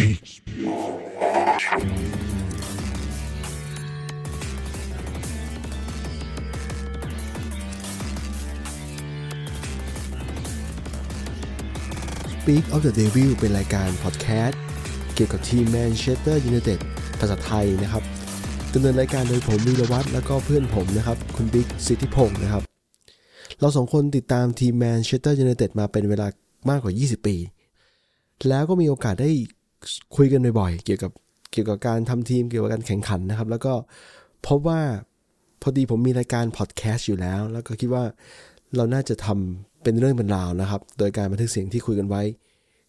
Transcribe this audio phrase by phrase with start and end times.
[0.00, 0.08] Speak
[12.74, 14.60] of the Devil เป็นรายการพอดแคสต์
[15.14, 16.78] เกี่ยวกับทีมแมนเชสเตอร์ยูไนเต็ด
[17.20, 18.02] ภาษาไทยนะครับ
[18.72, 22.62] ดำเนินรายการโดยผมวีรวัตรแล้วก็เพื่อนผมนะครับ คุณบิ๊กสิทธิพงศ์นะครับ
[23.58, 26.26] เราสองคนติดตามทีมแมนเชสเตอร์ยูไนเต็ดมาเป็นเวลา
[26.68, 27.36] มากกว่า 20 ปี
[28.48, 29.30] แล้วก็มีโอกาสได้
[30.16, 31.12] คุยกันบ่อยๆเกี่ยวกับ
[31.52, 33.72] เกี่ยวกับการทำทีมเกี่ยวกับการแข่งขันนะครับ แล้วก็
[34.46, 34.80] พบว่า
[35.62, 38.04] พอดีผมมีรายการพอดแคสต์อยู่แล้ว แล้วก็คิดว่า
[38.76, 42.22] เราน่าจะทำเป็นเรื่องเป็นราวนะครับ โดยการบันทึกเสียงที่คุยกันไว้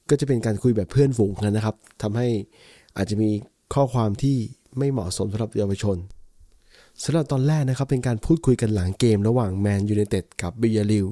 [0.10, 2.28] ก็จะเป็นการคุยแบบเพื่อนฝูงกันนะครับทำให้
[2.98, 3.30] อาจจะมี
[3.74, 4.38] ข้อความที่
[4.78, 5.98] ไม่เหมาะสมสำหรับเยาวชน
[7.04, 11.06] สำหรับตอนแรกนะครับ เป็นการพูดคุยกันหลังเกมระหว่างแมนยูไนเต็ดกับบิยาลิว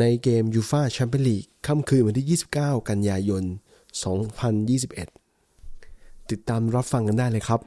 [0.00, 3.44] ในเกมยูฟาแชมเปี้ยนลีกค่ำคืนวันที่ 29 กันยายน
[3.92, 7.60] 2021 ติดตามรับฟังกันได้เลยครับ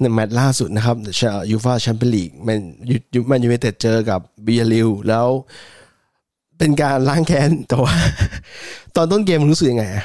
[0.00, 0.96] ในแมตช์ล่าสุดนะครับ
[1.50, 2.60] ยูฟาแชมเปี้ยนลีกแมน
[3.14, 5.26] ยูแมนยูไนเต็ดเจอกับบิยาร์เรอัลแล้ว
[6.58, 7.94] เป็นการล้างแค้นแต่ว่า
[8.96, 10.04] ตอนต้นเกมมึงรู้สึกยังไงอะ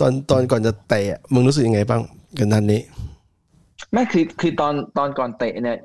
[0.00, 2.02] ตอนตอนก่อนจะเตะมึงรู้สึกยังไงบ้าง
[2.38, 2.80] กับนัดนี้
[3.92, 5.78] ไม่คือคือตอนตอนก่อนเตะเนี่ย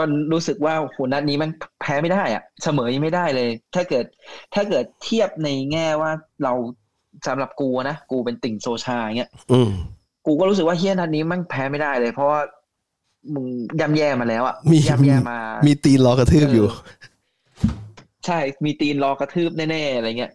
[0.00, 4.04] มันรู้สึกว่าโหนัดนี้มันแพ้ไม่ได้อะเสมอยังไม่ได้เลย ถ้าเกิด
[4.54, 6.10] ถ้าเกิดเทียบในแง่ว่า
[6.44, 6.52] เรา
[7.26, 9.70] สำหรับกูนะกูเป็นติ่งโซชาอย่างเงี้ยอืม
[10.26, 12.40] กูก็รู้สึกว่าเฮียนัดนี้มันแพ้ไม่ได้เลย เพราะว่า
[13.34, 13.46] มึง
[13.80, 16.66] ย่ำแย่มาแล้วอะมีย่ำแย่มา มีตีนรอกระทืบอยู่
[18.26, 20.32] ใช่มีตีนรอกระทืบแน่ๆอะไรเงี้ย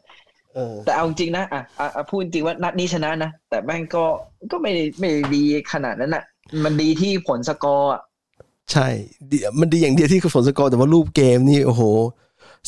[0.55, 4.05] เออแต่เอาจริงนะอะอะอะพูดจริงว่านัดนี้ชนะนะแต่แม่งก็
[4.51, 6.23] ก็ไม่ได้ไม่ได้ดีขนาดนั้นอะ
[6.63, 8.01] มันดีที่ผลสกอร์อะ
[8.71, 8.87] ใช่
[9.31, 11.81] ดีมันดีอย่างเดียวที่ฝนสกอร์แต่ว่ารูปเกมนี่โอ้โห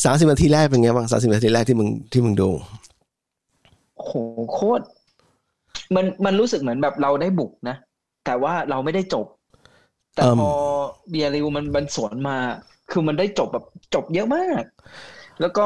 [0.04, 2.50] สามสิบนาทีแรกเป็นไงบ้างสามสิบนาทีแรกที่มึงที่มึงดู
[3.96, 4.12] โห
[4.54, 4.84] โคตร
[5.96, 7.76] มันมันรู้สึกเหมือนแบบเราได้บุกนะ
[8.26, 9.26] แต่ว่าเราไม่ได้จบ
[10.16, 10.52] แต่เอิ่มพอ
[11.10, 12.38] เบียริวมันมันสวนมา
[12.92, 14.64] คือมันได้จบแบบจบเยอะมาก
[15.42, 15.66] แล้วก็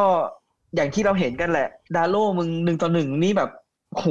[0.75, 3.49] อย่างที่เราเห็นกันแหละ ดาโลมึงหนึ่งต่อหนึ่งนี่แบบ
[3.91, 4.07] โห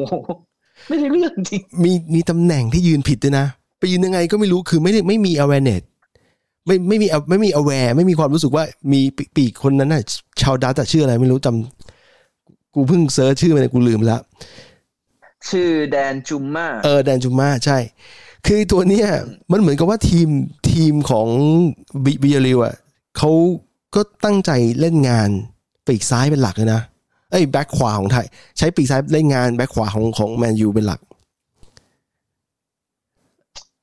[0.89, 3.47] ไม่ใช่เรื่องจริง มีมีตำแหน่งที่ยืนผิดด้วยนะ
[3.79, 5.83] ไปยืนยังไงก็ไม่รู้คือไม่ได้ไม่มี awareness
[6.67, 10.03] ไม่ไม่มีไม่มี aware ไม่มีความรู้สึกว่ามีปีปีกคนนั้นน่ะ
[10.41, 14.21] ชาวดัตอะชื่ออะไรไม่รู้จำกูเพิ่งเซิร์ชชื่อมันกูลืมแล้ว
[15.49, 17.79] ชื่อแดนจุมมาเออแดนจูมาใช่
[18.47, 19.09] คือตัวเนี้ย
[19.53, 20.29] มันเหมือนกับว่าทีม
[20.71, 21.29] ทีมของ
[22.05, 22.75] บิบิยาริวอะ
[23.19, 23.31] เขา
[23.95, 24.51] ก็ตั้งใจ
[24.81, 25.29] เล่นงาน
[25.87, 26.83] ปีกซ้ายเป็นหลักเลยนะ
[27.31, 28.27] เอ้ยแบ็คขวาของไทย
[28.59, 31.01] ใช้ปีกซ้ายเล่นงานแบ็คขวาของของแมนยูเป็นหลัก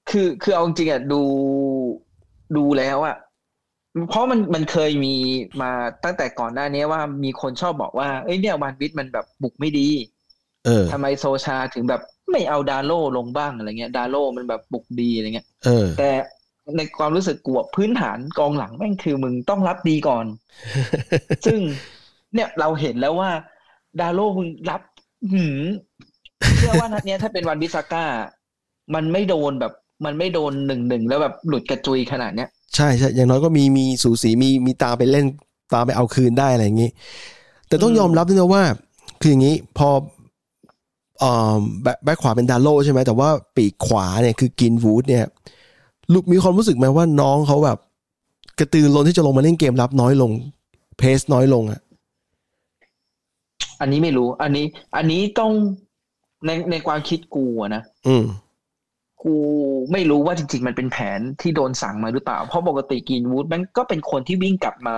[0.09, 1.21] คือคือเอาจริงๆอะดู
[2.57, 3.15] ดูแล้วอะ
[4.09, 5.15] เพราะมันมันเคยมี
[5.61, 5.71] มา
[6.03, 9.87] ตั้งแต่ก่อนหน้านี้ว่ามีคนชอบบอกว่าเอ้ยเนี่ยวันวิทมันแบบบุกไม่ดี
[10.65, 12.01] เออทำไมโซชาถึงแบบ
[12.31, 16.09] ไม่เอาดาโลลงบ้างอะไรเงี้ย ดาโลมันแบบบุกดีอะไรเงี้ยเออ แต่
[16.77, 20.25] ในความรู้สึกกูอะพื้นฐานกองหลังแม่งคือมึงต้องรับดีก่อน
[21.45, 21.59] ซึ่ง
[22.33, 23.31] เนี่ยเราเห็นแล้วว่า
[23.99, 24.81] ดาโลมึงรับ
[25.33, 25.63] หืม
[26.57, 28.05] เชื่อว่านัดเนี้ยถ้าเป็นวันบิซาก้า
[28.95, 29.73] มันไม่โดนแบบ
[30.05, 35.25] มันไม่โดนหนึ่งหนึ่งแล้วแบบหลุดกระจุยขนาดเนี้ยใช่ใช่อย่างน้อยก็มีมีสูสีมีมีตามไปเล่น
[35.73, 36.89] ตามไปเอาคืนได้อะไรอย่างงี้
[37.67, 38.63] แต่ต้องอืมยอมรับด้วยนะว่า
[39.21, 39.89] คืออย่างนี้พอ
[41.19, 45.25] เอ่อแบ็คแบ็คขวาเป็นดาโลใช่ไหมแต่ว่าปีกขวาเนี่ยคือกินวูดเนี่ย
[46.13, 47.77] ลูกมีความรู้สึกไหมว่าน้องเขาแบบ
[48.59, 50.31] กระตือรือร้นที่จะลงมาเล่นเกมรับน้อยลง
[50.97, 51.79] เพสน้อยลงอะ
[53.81, 54.65] อันนี้ไม่รู้ อันนี้
[54.97, 55.51] อันนี้ต้อง
[56.45, 58.25] ในในความคิดกูอะนะอืม
[59.23, 59.35] กู
[59.91, 64.95] ไม่รู้ว่าจริง ๆ มันเป็นแผนที่โดนสั่งมาหรือเปล่า เพราะปกติกรีนวูดมันก็เป็นคนที่วิ่งกลับมา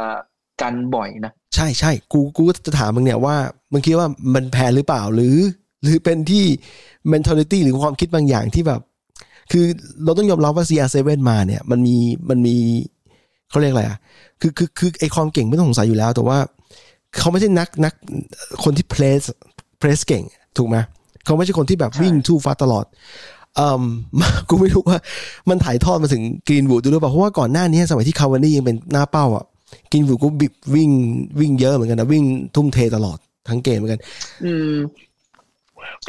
[0.62, 3.36] กันบ่อยนะใช่ใช่กูกูก็จะถามมึงเนี่ยว่า
[3.72, 5.38] มึงคิดว่ามันแพ้หรือเปล่าหรือ
[5.82, 6.46] หรือเป็นที่
[7.12, 8.82] mentality หรือความคิดบางอย่างที่แบบ
[9.52, 9.66] คือ
[10.04, 11.98] เราต้องยอมรับว่า CR7 มาเนี่ย มันมี
[12.30, 12.58] มันมี
[13.50, 13.98] เขาเรียกอะไรอะ
[14.42, 16.38] คือคือคือไอความเก่งไม่ต้องสงสัยอยู่แล้ว แต่ว่า
[17.18, 17.94] เขาไม่ใช่นักนัก
[18.64, 19.28] คนที่ place
[19.82, 20.24] place เก่ง
[20.58, 20.78] ถูกไหม
[21.26, 23.41] เขาไม่ใช่คนที่แบบวิ่งทูฟ้าตลอดอืม
[24.50, 24.98] กูไม่รู้ว่า
[25.50, 29.46] มันถ่ายทอดมาถึงกรีนวูดด้วยหรือเปล่าเพราะว่าก่อนหน้านี้สมัยที่คาวานี่ยังเป็นหน้าเป้าอะ
[29.92, 30.90] กินวูดก็บิบวิ่ง
[31.40, 32.24] วิ่งเยอะเหมือนกันนะวิ่ง
[32.56, 33.18] ทุ่มเทตลอด
[33.48, 34.02] ทั้งเกมเหมือนกัน
[34.46, 34.74] อืม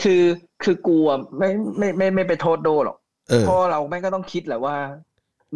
[0.02, 0.22] คือ
[0.62, 1.48] คือกูอะไม่
[1.78, 2.96] ไม่ไม่ไม่ไปโทษโดหรอก
[3.28, 4.76] เออเพราะเราแม่งก็ต้องคิดแหละว่า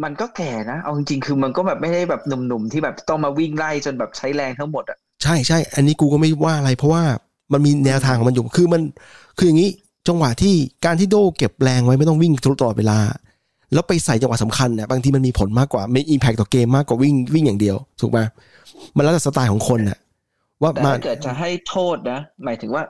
[0.03, 7.03] มันก็แก่นะเอาจริงๆคือมันก็แบบไม่ได้แบบหนุ่มๆที่แบบต้องมาวิ่งไล่จนแบบใช้แรงทั้งหมดอะใช่ใช่อันนี้กูก็ไม่ว่าอะไรเพราะว่า
[7.53, 8.81] มันมีแนวทางของมันอยู่คือมัน
[9.37, 9.69] คืออย่างนี้
[10.07, 10.55] จังหวะที่
[10.85, 12.99] การที่โดเก็บแรงไว้ไม่ต้องวิ่งตลอดเวลา
[13.73, 18.19] แล้วไปใส่จังหวะสำคัญเนี่ยบางทีมันมีผลมากกว่าไม่อิมแพคต่อเกมมากกว่าวิ่งวิ่งอย่างเดียว ถูกไหม
[18.95, 19.97] มันแล้วแต่สไตล์ของคนน่ะ
[20.61, 22.83] ว่าแต่มาถ้าเกิดจะให้โทษนะ หมายถึงว่า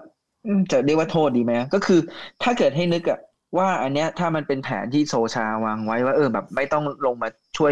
[0.46, 2.00] อืมจะเรียกว่าโทษดีไหมก็คือ
[2.44, 3.20] ถ้าเกิดให้นึกอะ
[3.58, 7.72] ว่าอันเนี้ยถ้ามันเป็นแผนที่โซชาวางไว้ว่าเออแบบ ไม่ต้องลงมาช่วย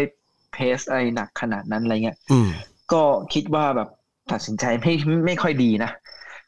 [0.52, 2.48] เพสอะไรหนักขนาดนั้นอะไรเงี้ยอืม
[2.92, 3.02] ก็
[3.34, 3.88] คิดว่าแบบ
[4.32, 4.92] ตัดสินใจไม่
[5.26, 5.90] ไม่ค่อยดีนะ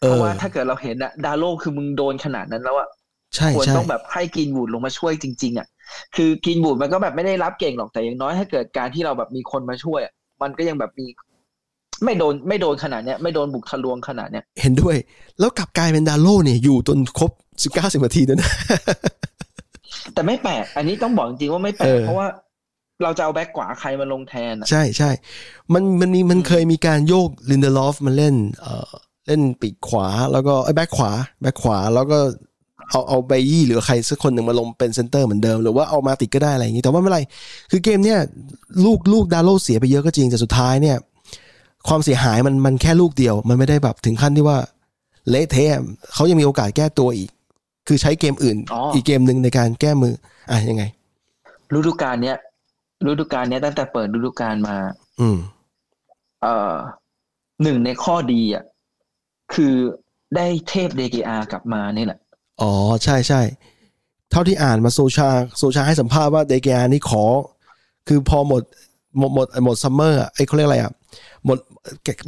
[0.00, 2.88] เอเพราะอว่าถ้าเกิดเราเห็นอะดาโลคือมึงโดนขนาดนั้นแล้วอะ
[3.36, 5.66] ใช่ควรใช่ต้องแบบให้กินบูดลงมาช่วยจริง ๆอะ
[6.16, 10.12] คือกินบูดมันก็แบบไม่ได้รับเก่งหรอกแต่อย่างน้อยถ้าเกิดการที่เราแบบมีคนมาช่วยอะ
[10.42, 11.06] มันก็ยังแบบมี
[12.04, 14.96] ไม่โดนไม่โดนขนาดเนี้ยไม่โดนบุกทะลวงขนาดเนี้ยเห็นด้วย
[15.38, 17.30] แล้วกลับกลายเป็นดาโลเนี่ยอยู่จนครบ
[17.62, 18.50] สิบเก้าสิบนาทีด้วยนะ
[20.14, 22.26] แต่ไม่แปลกอันนี้ต้องบอกจริงๆว่าไม่แปลเอกอเพราะว่า
[23.02, 25.10] เราจะเอาแบ็กขวาใครมาลงแทนอะใช่ใช่
[25.72, 28.92] มันมันมีมันเคยมีการโยกลินเดลอฟมาเล่น เอ่อ
[29.28, 31.10] เล่นปีกขวาแล้วก็ไอ้แบ็คขวา
[31.40, 32.18] แบ็คขวาแล้วก็
[32.90, 37.20] เอาเอาไบยี่หรือใครสักคนหนึ่งมาลงเป็นเซนเตอร์เหมือนเดิม หรือว่าเอามาติดก็ได้อะไรอย่างงี้แต่ว่าไม่เป็นไร
[37.70, 38.18] คือเกมเนี้ย
[38.84, 40.96] ลูกลูกดาโลเสียไปเยอะก็จริงแต่สุดท้ายเนี่ย
[41.88, 44.58] ความเสียหายมันมันแค่ลูกเดียว มันไม่ได้แบบถึงขั้นที่ว่า
[45.30, 45.80] เละเทะ
[46.14, 47.30] เขายังมีโอกาสแก้ตัวอีก
[47.88, 48.56] คือใช้เกมอื่น
[48.94, 50.14] อีกเกมหนึ่งในการแก้มือ
[50.50, 50.82] อะยังไง
[51.74, 52.36] ฤดูกาลเนี้ย
[53.06, 54.76] ฤดูกาลเนี้ยตั้งแต่เปิดฤดูกาลมา
[55.20, 55.38] อืม
[56.42, 56.74] เอ่อ
[57.62, 58.64] หนึ่งในข้อดีอะ
[59.54, 59.74] คือ
[60.36, 62.18] ได้เทพเดเกอากลับมานี่แหละ
[62.60, 62.72] อ๋อ
[63.04, 63.40] ใช่ใช่
[64.30, 65.28] เท่าที่อ่านมาโซลชา
[65.58, 67.24] โซลชาให้สัมภาษณ์ว่าเดเกอานี่ขอ
[68.08, 68.62] คือพอหมด
[69.18, 70.92] หมดหมดหมด summer อะไอ้เขาเรียกอะไรอะ
[71.46, 71.58] หมด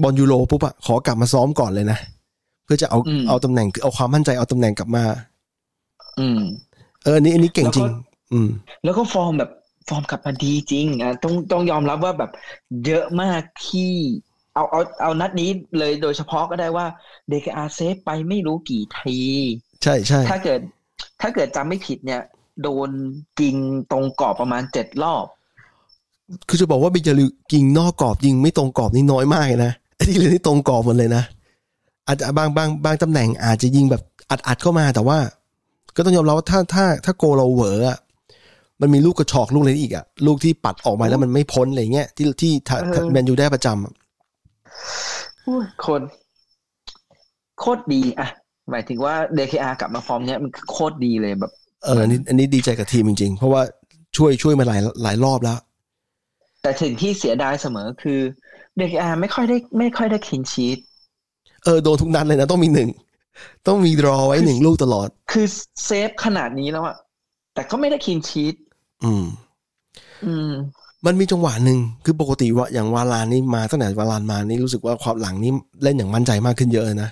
[0.03, 1.99] บอลยูโรปุ๊บอะขอกลับมาซ้อมก่อนเลยนะ
[2.65, 5.05] เพื่อจะเอาอืมเอาตำแหน่งคือเอาความมั่นใจเอาตำแหน่งกลับมา
[6.19, 6.41] อืม
[7.03, 8.03] เอออันนี้อันนี้เก่งจริงแล้วก็
[8.33, 8.49] อืม
[8.85, 9.51] แล้วก็ฟอร์มแบบ
[9.89, 12.31] ฟอร์มกลับมาดีจริงอะต้องต้องยอมรับว่าแบบ
[12.87, 13.93] เยอะมากที่
[14.61, 16.87] เอาเอาเอานัดนี้เลยโดยเฉพาะก็ได้ว่า
[17.29, 19.19] เดเกอา save ไปไม่รู้กี่ที
[19.83, 20.61] ใช่ใช่ถ้าเกิด
[21.21, 22.23] ถ้าเกิดจำไม่ผิดเนี่ย
[22.63, 22.91] โดน
[23.41, 23.57] ยิง
[23.91, 25.25] ตรงกรอบประมาณเจ็ดรอบ
[26.49, 31.23] คือจะบอกว่าบิยาร์เรอัลยิงนอกกรอบยิงไม่ตรงกรอบนี่น้อยมากเลยนะไอ้ที่เหลือนี่ตรงกรอบหมดเลยนะ
[32.07, 35.19] อาจจะบางบางบางตำแหน่งอาจจะยิงแบบอัดอัดเข้ามาแต่ว่า
[35.97, 37.99] ก็ต้องยอมรับว่าถ้าถ้าถ้าโกเราเหวออะ
[38.81, 44.10] มันมีลูกกระชอกลูกอะไรอีกอะลูกที่ปัดออกมาแล้วมันไม่พ้นอะไรเงี้ยที่ที่ถ้าเออแมนยูได้ประจำ
[44.81, 44.87] อะ
[45.47, 46.03] อุ้ยคน
[47.61, 48.29] โคตรดีอะ
[48.71, 51.53] หมายถึงว่า DKR กลับมาฟอร์มเนี้ยมันคือโคตรดีเลยแบบ
[51.85, 53.63] เอออันนี้ อันนี้ดีใจกับทีมจริง ๆ เพราะว่า
[54.17, 55.59] ช่วยช่วยมาหลายหลายรอบแล้ว
[56.63, 58.21] แต่ถึงที่เสียดายเสมอคือ
[58.79, 60.79] DKR ไม่ค่อยได้ ไม่ค่อยได้คินชีต
[61.65, 62.91] เออโดนทุกนัดเลยนะ ต้องมีหนึ่ง
[63.69, 65.47] ต้องมีรอไว้หนึ่งลูกตลอด คือ
[65.85, 66.97] เซฟขนาดนี้แล้วอะ
[67.55, 68.55] แต่ก็ไม่ได้คินชีต
[69.05, 69.25] อืม
[70.27, 70.53] อืม
[71.07, 75.53] มันมีจังหวะหนึ่งคือปกติว่าอย่างวาลานนี่มาตั้งแต่วาลานมานี่รู้สึกว่าความหลังนี่
[75.83, 77.11] เล่นอย่างมั่นใจมากขึ้นเยอะนะ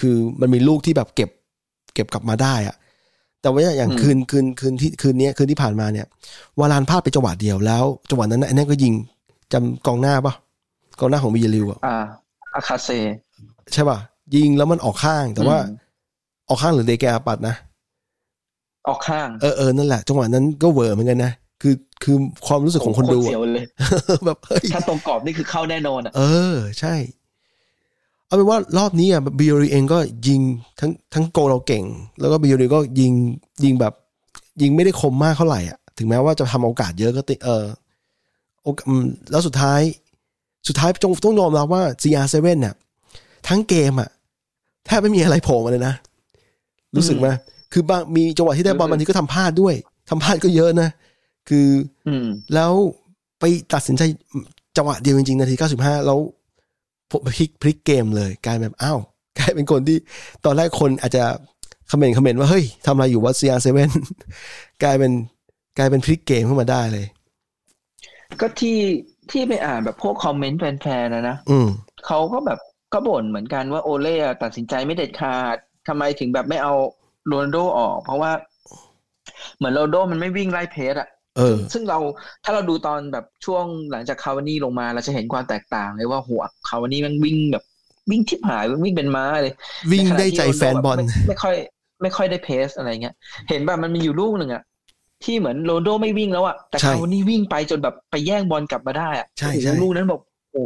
[0.00, 1.30] คือมันมีลูกที่แบบเก็บ
[1.94, 2.76] เก็บกลับมาได้อะ
[3.42, 6.06] แต่ว่าอย่างอืมคืนคืนคืนที่คืนเนี้ยคืนที่ผ่านมาเนี่ย
[6.60, 8.92] วาลานพลาดไปจังหวะเดียวแล้วจังหวะนั้นนะไอ้นั่นก็ยิง
[9.52, 10.34] จำกองหน้าปะ
[11.00, 12.04] กองหน้าของบิยลิวอะอ่า
[12.54, 12.88] อาคาเซ
[13.72, 13.98] ใช่ปะ
[14.34, 15.76] ยิงแล้วมันออกข้าง แต่ว่าอืม
[16.48, 17.54] ออกข้างหรือเดแกอาปัดนะ
[18.88, 22.16] ออกข้าง เออเออนั่นแหละจังหวะนั้นก็เวอร์เหมือนกันนะ คือคือ
[22.46, 23.66] ความรู้สึกของคนดูโตรอะเสียวเลย
[24.26, 26.22] แบบเฮ้ยถ้าตรงกรอบนี่คือเข้าแน่นอนอะเอ
[26.54, 26.94] อ ใช่
[28.26, 30.40] เอาเป็นว่ารอบนี้อะบิโอรีเองก็ยิง
[30.80, 31.84] ทั้งทั้งโกเราเก่ง
[32.20, 33.12] แล้วก็บิโอรีก็ยิง
[33.64, 33.92] ยิงแบบ
[34.62, 37.64] ยิงไม่ได้คมมากเท่าไหร่อะถึงแม้ว่าจะทำโอกาสเยอะก็ติเออ
[38.62, 39.80] โอกอืมแล้วสุดท้าย
[40.68, 42.74] สุดท้ายจงต้องยอมรับว่า CR7 เนี่ย
[43.48, 44.08] ทั้งเกมอะ
[44.86, 45.94] แทบไม่มีอะไรโผล่มาเลยนะ
[46.96, 47.28] รู้สึกไหม
[47.72, 49.74] คือบางมีจังหวะที่ได้บอลบางทีก็ทำพลาดด้วย
[50.10, 50.88] ทำพลาดก็เยอะนะ
[51.50, 51.68] คือ
[52.08, 52.72] อืมแล้ว
[53.40, 54.02] ไปตัดสินใจ
[54.76, 56.18] จังหวะเดียวจริงๆ นาที 95 แล้ว
[57.10, 58.98] ผมพลิกพลิกเกมเลยกลายแบบอ้าว
[59.38, 59.98] กลายเป็นคนที่
[60.44, 61.24] ตอนแรกคนอาจจะ
[61.90, 63.68] คอมเมนต์คอมเมนต์ว่า เฮ้ยทำอะไรอยู่ว่า CR7
[64.82, 65.12] กลายเป็น
[65.78, 67.06] กลายเป็นพลิกเกมขึ้นมาได้เลย
[68.40, 68.78] ก็ที่
[69.30, 71.68] ที่ไปอ่านแบบพวกคอมเมนต์แฟนๆนะนะอืม
[72.06, 72.58] เขาก็แบบ
[72.92, 75.56] ก็บ่นเหมือนกันว่าโอเล่อะตัดสินใจไม่เด็ดขาด
[75.88, 76.74] ทำไมถึงแบบไม่เอา
[77.26, 78.32] โรนัลโดออก เพราะว่า
[79.56, 81.98] เหมือนโรนัลโดมันไม่วิ่งไล่ press อะ เออซึ่งเรา
[82.44, 87.64] ถ้าเราดูตอนแบบช่วงหลังจากคาวานี่ลงมาเราจะเห็นความแตกต่างเลยว่าหัวคาวานี่มันวิ่งแบบ
[88.10, 89.54] วิ่งทิพหายวิ่งเป็นม้าเลย
[89.92, 91.54] วิ่งได้ใจขณะที่แฟนบอลโรนัลโดไม่ไม่ค่อย
[92.02, 93.14] ไม่ค่อยได้ press อะไรเงี้ย
[93.48, 94.62] เห็นแบบมันมีอยู่ลูกหนึ่งอะ
[95.24, 100.20] ที่เหมือนโรนัลโดไม่วิ่งแล้วอะแต่ใช่คาวานี่วิ่งไปจนแบบไปแย่งบอลกลับมาได้อะใช่โอ้โหใช่ลูกนั้นบอก
[100.52, 100.62] โอ้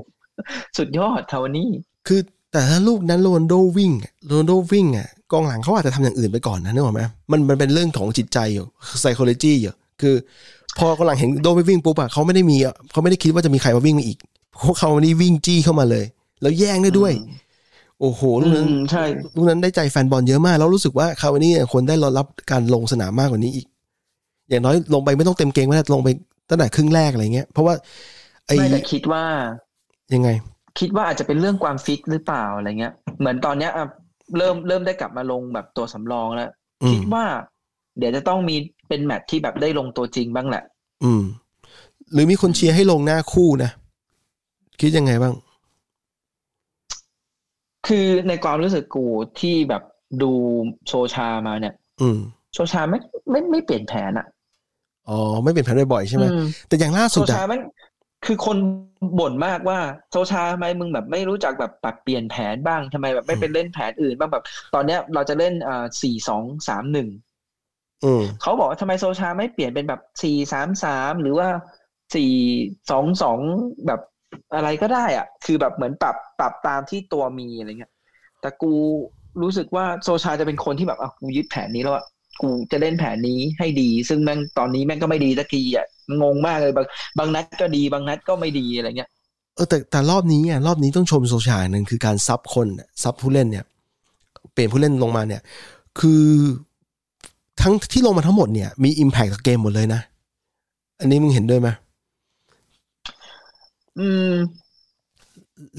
[0.79, 1.71] สุดยอดคาวานี่
[2.09, 2.21] คือ
[2.53, 3.93] แต่ถ้าลูกนั้นโรนัลโดวิ่ง
[4.29, 8.67] โรนัลโดวิ่งอะกองหลังเขาอาจจะทำอย่างอื่นไปก่อนนะนึกออกไหมมันมันเป็นเรื่องของจิตใจอยู่
[9.01, 10.17] psychology อยู่ คือ
[10.79, 14.19] พอกองหลังเห็นโดไม่วิ่งปุ๊บอะเขาไม่ได้มีอะเขาไม่ได้คิดว่าจะมีใครมาวิ่งมาอีก
[14.63, 16.05] พวกเขานี่วิ่งจี้เข้ามาเลย
[16.43, 17.13] แล้วแย่งได้ด้วย
[18.01, 19.05] โอ้โหลูกนั้นอืมใช่
[19.37, 23.67] ลูกนั้นได้ใจแฟนบอลเยอะมาก แล้วรู้สึกว่าคาวานี่ควรได้รับการลงสนามมากกว่านี้อีก
[24.51, 26.09] อย่างน้อยลงไปไม่ต้องเต็มเกมก็ได้ลงไป
[26.51, 27.75] ตั้งแต่ครึ่งแรกอะไรเงี้ยเพราะว่า
[28.47, 29.25] ไอ้ไม่แต่คิดว่า
[30.15, 30.29] ยังไง
[30.81, 33.87] คิดว่าอาจจะเป็นเรื่องความฟิตหรือเปล่าอะไรเงี้ย เหมือนตอนเนี้ยอะ
[34.37, 36.51] เริ่มเริ่มได้กลับมาลงแบบตัวสำรองแล้ว
[36.83, 37.25] อืคิมดว่า
[37.99, 38.57] เดี๋ยวจะต้องมี
[38.95, 40.65] เป็นแมตช์ที่แบบได้ลงตัวจริงบ้างแหละ
[41.05, 41.23] อืม
[42.13, 43.71] หรือมีคนเชียร์ให้ลงหน้าคู่นะ
[44.81, 45.35] คิดยังไงบ้าง
[47.87, 49.07] คือในความรู้สึกกู
[49.41, 49.83] ที่แบบ
[50.23, 50.33] ดู
[50.87, 52.19] โซชามาเนี่ย อืม
[52.55, 52.99] โซชาไม่
[53.31, 54.27] ไม่ไม่เปลี่ยนแผนอะ
[55.09, 57.63] อ๋อ ไม่เป็นแผนบ่อยๆใช่ไหมอืมแต่อย่างล่าโซสุดชาอะแม่ง
[58.27, 58.57] คือคน
[59.19, 59.79] บ่นมากว่า
[60.11, 67.34] โซชาทำไมมึงแบบไม่รู้จักแบบปรับเปลี่ยนแผนบ้างทำไมแบบไม่เป็นเล่นแผนอื่นบ้างแบบ ตอนเนี้ยเราจะเล่นอ่าสี่สองสามหนึ่งอืม
[68.43, 71.49] เขาบอกว่าทำไมโซชาไม่เปลี่ยนเป็นแบบสี่สามสามหรือว่า
[72.15, 72.33] สี่
[72.91, 73.39] สองสอง
[73.87, 74.01] แบบ
[74.55, 77.93] อะไรก็ได้อะคือแบบเหมือนปรับปรับตามที่ตัวมีอะไรเงี้ย
[78.41, 78.73] แต่กู
[79.43, 82.05] รู้สึกว่าโซชาจะเป็นคนที่แบบอะกูยึดแผนนี้แล้วอะ
[82.43, 85.87] กูจะเล่นแผนนี้ให้ดี ซึ่งแม่งตอนนี้แม่งก็ไม่ดีสักทีอะ
[86.23, 86.87] งงมากเลยบาง
[87.19, 89.11] บางนัดก็ดีบางนัดก็ไม่ดีอะไรเงี้ย
[89.55, 93.65] เออแต่แต่รอบนี้อะรอบนี้ต้องชมโซชาหนึ่งคือการซับคนน่ะซับผู้เล่นเนี่ย
[94.53, 95.43] เปลี่ยนผู้เล่นลงมาเนี่ย
[96.01, 96.25] คือ
[97.61, 100.01] ทั้งที่ลงมาทั้งหมดเนี่ยมีอิมแพคกับเกมหมดเลยนะ
[101.01, 101.69] อันนี้มึงเห็นด้วยไหม
[103.99, 104.35] อืม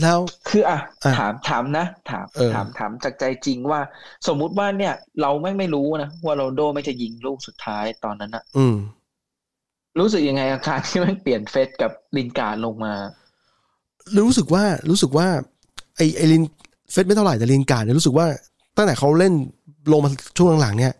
[0.01, 3.79] แล้วคืออะอะถามถามนะถามเออถามถามจากใจจริงว่า
[4.27, 8.75] สมมุติว่าเนี่ย เราไม่ไม่รู้นะว่าโรนลโดไม่จะยิงลูกสุดท้ายตอนนั้นอะอืม
[9.99, 12.93] รู้สึกยังไงอาการที่มันเปลี่ยนเฟสกับลินการดลงมา
[14.25, 15.27] รู้สึกว่ารู้สึกว่า
[15.95, 16.43] ไอ้ไอ้ลิน
[16.91, 18.27] เฟรดไม่เท่าไหร่แต่ลินการ์ดเนี่ยรู้สึกว่า
[18.77, 19.33] ตั้งแต่เขาเล่น
[19.91, 20.93] ลงมาช่วงหลังๆเนี่ย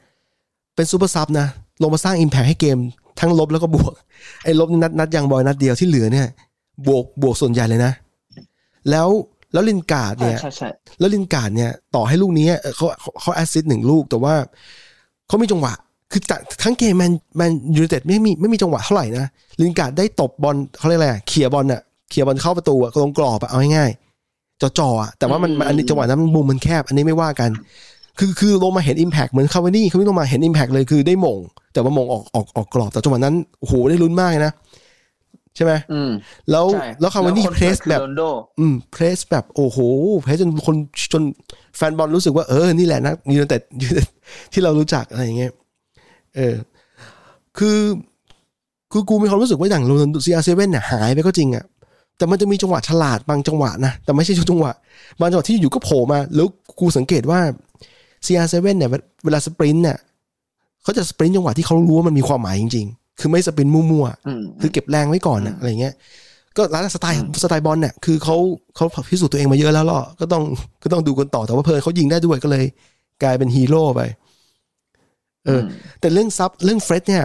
[0.75, 1.47] เป็น super sub นะ
[1.81, 2.77] ลงมาสร้าง impact ให้เกม
[3.19, 3.93] ทั้งลบแล้วก็บวก
[4.43, 6.27] ไอ้ลบนี่นัดนัดยังบอยส์นัดเดียวที่เหลือเนี่ย
[6.87, 7.93] บวกบวกส่วนใหญ่เลยนะ
[8.89, 9.09] แล้ว
[9.53, 14.33] แล้วลินการ์ดใช่เนี่ยใช่ใช่แล้วลินการ์ดเนี่ย ต่อให้ลูกนี้เอ่อเขาเขาเขา assist หนึ่งลูกแต่ว่า
[15.27, 15.73] เขามีจังหวะ
[16.11, 19.25] คือจากทั้งเกมแมนแมนยูไนเต็ดไม่มีไม่มีจังหวะเท่าไหร่นะ
[19.61, 27.49] ลินการ์ดได้ตบบอลเขาเรียกอะไรอะ clear บอลอะ clear บอลเข้าประตูอะตรงกรอบอะเอาง่ายๆจ่อๆอะแต่ว่ามันมันอันนี้จังหวะนั้นมันมุมมันแคบ อันนี้ไม่ว่ากัน
[28.19, 31.37] คือคือลงมาเห็น Impact เหมือนคาวานี่เขาไม่ลงมาเห็น Impact เลยคือได้โหม่ง
[31.73, 34.53] แต่ว่าโหม่งออกออกออกกรอบแต่จังหวะนั้นโอ้โหได้ลุ้นมากเลยนะ
[35.55, 36.11] ใช่ไหมอืม
[36.51, 38.23] แล้วใช่แล้วคาวานี่คน press คือแบบโรนัลโด
[38.59, 39.77] อืม press แบบโอ้โห
[40.21, 40.75] press จนคน
[41.13, 41.23] จน
[41.77, 44.07] แฟนบอลรู้สึกว่าเออนี่แหละนะยูไนเต็ดยูไนเต็ด
[44.53, 45.51] ที่เรารู้จักอะไรอย่างเงี้ย
[46.35, 46.55] เออ
[47.57, 47.79] คือ
[48.91, 51.65] คือกูมีความรู้สึกว่าอย่างโรนัลโด CR7 เนี่ยหายไปก็จริงอะ
[52.17, 54.71] แต่มันจะมีจังหวะฉลาดบางจังหวะนะ แต่ไม่ใช่ทุกจังหวะ
[55.19, 56.47] บางจังหวะที่อยู่ก็โผล่มา แล้ว
[56.79, 57.39] กูสังเกตว่า
[58.27, 58.89] CR7 เนี่ย
[59.25, 59.97] เวลา sprint เนี่ย
[60.83, 65.93] เขาจะ sprint จังหวะที่เขารู้ว่ามันมีความหมายจริง ๆ คือไม่ sprint มั่วๆอืมคือเก็บแรงไว้ก่อนนะอะไรเงี้ย
[66.57, 68.35] ก็ร้านสไตล์อืมสไตล์บอลเนี่ยคือเขา
[68.75, 70.43] เขาพิสูจน์ตัวเองมาเยอะแล้วล่ะก็ต้อง
[70.83, 72.65] ก็ต้องดูกันต่อแต่ว่าเพลินเขายิงได้ด้วยก็เลย
[73.23, 74.01] กลายเป็นฮีโร่ไป
[75.45, 75.63] เอออ
[75.99, 77.23] แต่เรื่อง sub เรื่องเฟรดเนี่ย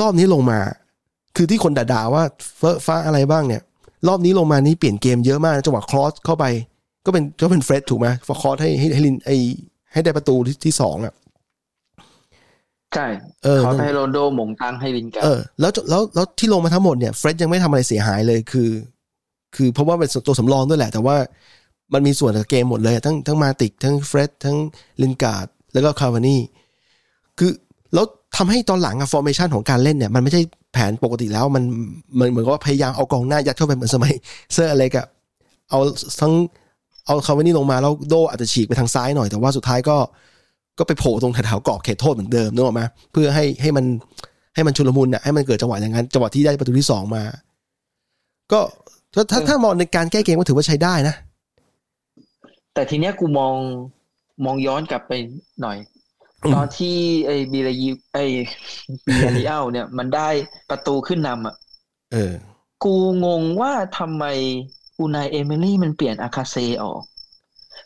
[0.00, 0.60] รอบนี้ลงมา
[1.36, 2.22] คือที่คนด่าๆว่า
[2.58, 3.62] เฟอะฟ้าอะไรบ้างเนี่ย
[4.08, 6.44] รอบนี้ลงมานี่เปลี่ยนเกมเยอะมากจังหวะ cross เข้าไป
[7.06, 9.30] ก็เป็นก็เป็นเฟรดถูกไหมเฟรด cross ให้ให้ให้ลินไอ
[9.92, 11.14] ให้ได้ประตูที่ที่สองอะ
[12.94, 13.06] ใช่
[13.44, 18.70] เออเขาให้โรนลโดหมงตังให้ลินการ์ดเออแล้วแล้วแล้วที่ลงมาทั้งหมดเนี่ยเฟรดยังไม่ทำอะไรเสียหายเลยคือ
[19.56, 21.16] คือเพราะว่าเป็นตัวสำรองด้วยแหละ แต่ว่า
[21.92, 24.56] มันมีส่วนกับเกมหมดเลย ทั้งทั้งมาติก ทั้งเฟรดทั้ง
[25.02, 26.40] ลินการ์ดแล้วก็คาวานี่
[27.38, 27.50] คือ
[27.94, 30.42] แล้วทำให้ตอนหลังอะ formation ของการเล่นเนี่ย มันไม่ใช่
[30.72, 31.64] แผนปกติแล้วมัน
[32.18, 34.12] มันเหมือนกับว่าพยายามเอากองหน้ายัดเข้าไปเหมือนสมัย
[34.54, 35.06] เซอร์อเล็กซ์
[35.70, 35.80] เอา
[36.20, 36.32] ทั้ง
[37.08, 39.96] เอาคาวานี่ลงมาแล้วโดอาจจะฉีกไปทางซ้ายหน่อย แต่ว่าสุดท้ายก็
[40.78, 43.84] ก็ไปโผล่ตรงแถวๆกรอบเขตโทษเหมือนเดิมนึกออกไหมเพื่อให้ให้มัน
[44.54, 47.22] ให้มันชุลมุนน่ะให้มันเกิดจังหวะอย่างนั้นจังหวะที่ได้ประตูที่สองมา
[48.52, 48.60] ก็
[49.14, 51.14] ถ้าถ้าถ้ามองในการแก้เกมก็ถือว่าใช้ได้นะ
[52.74, 53.56] แต่ทีเนี้ยกูมอง
[54.44, 55.12] มองย้อนกลับไป
[55.62, 55.78] หน่อย
[56.44, 56.96] อืมตอนที่
[57.26, 58.24] ไอ้บีรายีไอ้
[59.06, 60.28] บีราลีเอลเนี่ย มันได้
[60.70, 61.54] ประตูขึ้นนำอะ
[62.12, 62.32] เออ
[62.84, 64.24] กูงงว่าทำไม
[64.98, 67.02] อูนายเอมิลี่มันเปลี่ยนอาคาเซออก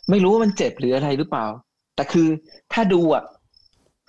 [0.09, 1.45] ไม่รู้ว่ามันเจ็บหรืออะไรหรือเปล่า
[1.95, 2.27] แต่คือ
[2.73, 3.23] ถ้าดูอะ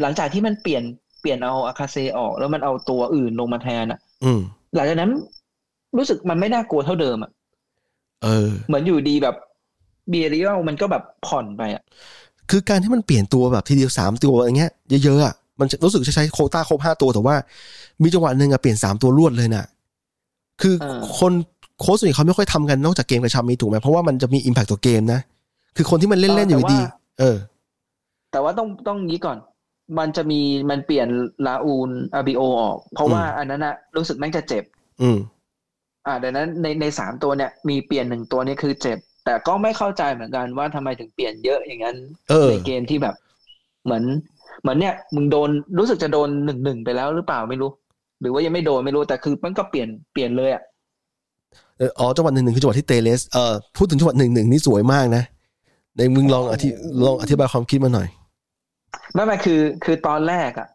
[0.01, 0.83] หลังจากที่มันเปลี่ยน
[1.21, 4.41] เปลี่ยนเอาอาคาเซออก แล้วมันเอาตัวอื่นลงมาแทนอะอืม
[4.75, 5.13] หลังจากนั้น
[5.97, 7.31] รู้สึกมันไม่น่ากลัวเท่าเดิมอะ
[8.25, 9.37] เออ เหมือนอยู่ดีแบบ
[10.11, 11.83] เบียริเอลมันก็แบบผ่อนไปอะ
[12.51, 14.73] คือการที่มันเปลี่ยนตัวแบบทีเดียวสามตัวอย่างเงี้ย
[15.05, 17.37] เยอะๆอะมันจะรู้สึกจะใช้โควต้าครบห้าตัวแต่ว่า
[18.03, 19.65] มีจังหวะหนึ่งอะเปลี่ยนสามตัวรวดเลยน่ะ
[20.63, 21.33] คือเออคน
[21.81, 25.21] โค้ชส่วนใหญ่เขาไม่ค่อยทำกันนอกจากเกมกระชับมีถูกไหมเพราะว่ามันจะมีอิมแพคต่อเกมนะ
[25.77, 27.37] คือคนที่มันเล่นๆอยู่ดีๆเออ
[28.33, 29.39] แต่ว่าต้องต้องงี้ก่อน
[29.99, 30.41] มันจะมี
[30.71, 31.09] มันเปลี่ยน
[31.47, 34.65] ลาอูนอาบิโอออก เพราะว่าอืมอันนั้นอะรู้สึกแม่งจะเจ็บ
[35.03, 35.19] อืม
[36.07, 41.97] อ่าดังนั้นในในสามตัวเนี่ย มีเปลี่ยนหนึ่งตัวนี่คือเจ็บ แต่ก็ไม่เข้าใจเหมือนกันว่าทำไมถึงเปลี่ยนเยอะอย่างนั้น
[42.31, 43.15] เออในเกมที่แบบ
[43.85, 44.05] เหมือน
[44.63, 47.71] เหมือนเนี่ยมึงโดนรู้สึกจะโดนหนึ่งหนึ่งไปแล้วหรือเปล่าไม่รู้
[48.21, 55.25] หรือว่ายังไม่โดนไม่รู้แต่คือมันก็เปลี่ยนเปลี่ยนเลยอะเอออ๋อจังหวะหนึ่งหนึ่งคือจังหวะที่เตเลสเอ่อพูดถึงจังหวะหนึ่งหนึ่งนี่สวยมากนะ
[55.97, 56.69] ในมึงลองอธิ
[57.07, 58.09] ลองอธิบายความคิดมาหน่อย
[59.15, 60.69] ไม่ไม่คือ คือตอนแรกอะ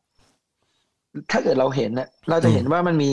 [1.32, 3.12] ถ้าเกิดเราเห็นนะเราจะเห็นว่ามันมี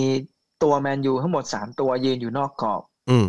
[0.62, 3.26] ตัวแมนยูทั้งหมดสามตัวยืนอยู่นอกกรอบ อืม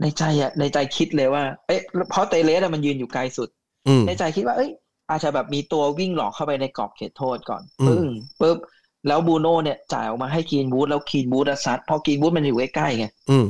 [0.00, 3.48] ในใจอะในใจคิดเลยว่า เอ๊ะเพราะเตเลสอะมันยืนอยู่ไกลสุด
[3.88, 4.70] อืมในใจคิดว่า เอ้ย
[5.10, 8.04] อาจจะแบบมีตัววิ่งหลอกเข้าไปในกรอบเขตโทษก่อนอืมปึ้ง
[8.40, 8.58] ปุ๊บ
[9.06, 13.46] แล้วบูโน่เนี่ยจ่ายออกมาให้คีนบูธแล้วคีนบูธอะซัดเพอคีนบูธมันอยู่ใกล้ๆไงอืม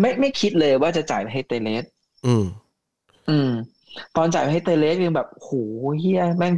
[0.00, 1.84] ไม่ไม่คิดเลยว่าจะจ่ายไปให้เตเลส
[2.26, 2.44] อืม
[3.30, 3.50] อืม
[4.16, 5.50] ตอนจ่ายไปให้เตเลสยังแบบโห
[5.98, 6.54] เฮียแม่ง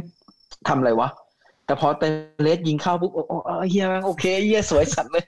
[0.67, 1.09] ทำอะไรวะ
[1.65, 2.03] แต่พอเต
[2.43, 5.25] เลสยิงเข้าปุ๊บโอ้โอ้เออเฮียแม่งโอเคเฮียสวยสัตว์เลย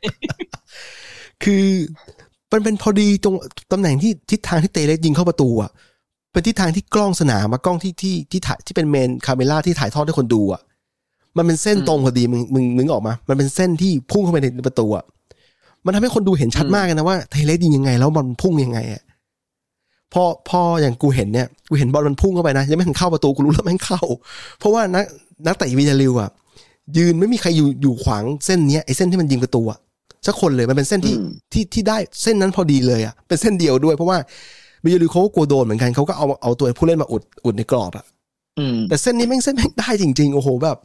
[1.44, 1.68] คือ
[2.52, 3.36] มันเป็นพอดีตรง
[3.72, 5.72] ตำแหน่งที่ทิศทางที่เตเลสยิงเข้าประตูอะ
[6.32, 10.62] เป็นทิศทางที่กล้องสนามมากล้องที่ที่ที่ถ่ายที่เป็น main camera ที่ถ่ายทอดให้คนดูอะ
[11.38, 15.06] มันเป็นเส้นอืมตรงพอดีมึงมึงนึกออกปะ มันเป็นเส้นที่พุ่งเข้าไปในประตูอะ
[15.86, 19.02] มันทำให้คนดูเห็นชัดอืมมากเลยนะว่าเทเลสยิงยังไง แล้วบอลพุ่งยังไงอะ
[20.14, 24.02] พอพออย่างกูเห็นเนี่ยกูเห็นบอลมันพุ่งเข้าไปนะยังไม่ถึงเข้าประตูกูรู้แล้วแม่งเข้า
[24.60, 25.06] เพราะว่านัก
[25.46, 26.30] นักเตะวิจาริวอะ
[26.98, 29.80] ยืนไม่มีใครอยู่อยู่ขวางเส้นเนี้ยไอ้เส้นที่มันยิงประตูอะ
[30.26, 34.18] สักคนเลยมันเป็นเส้นที่อืมที่ที่ได้เส้นนั้นพอดีเลยอะเป็นเส้นเดียวด้วย เพราะว่า
[34.84, 38.06] วิจาริวเขาก็กลัวโดนเหมือนกันเขาก็เอาเอาตัวผู้เล่นมาอุดอุดในกรอบอะ
[38.60, 40.78] อืมแต่เส้นนี้แม่งเส้นแม่งได้จริง ๆ โอ้โหแบบ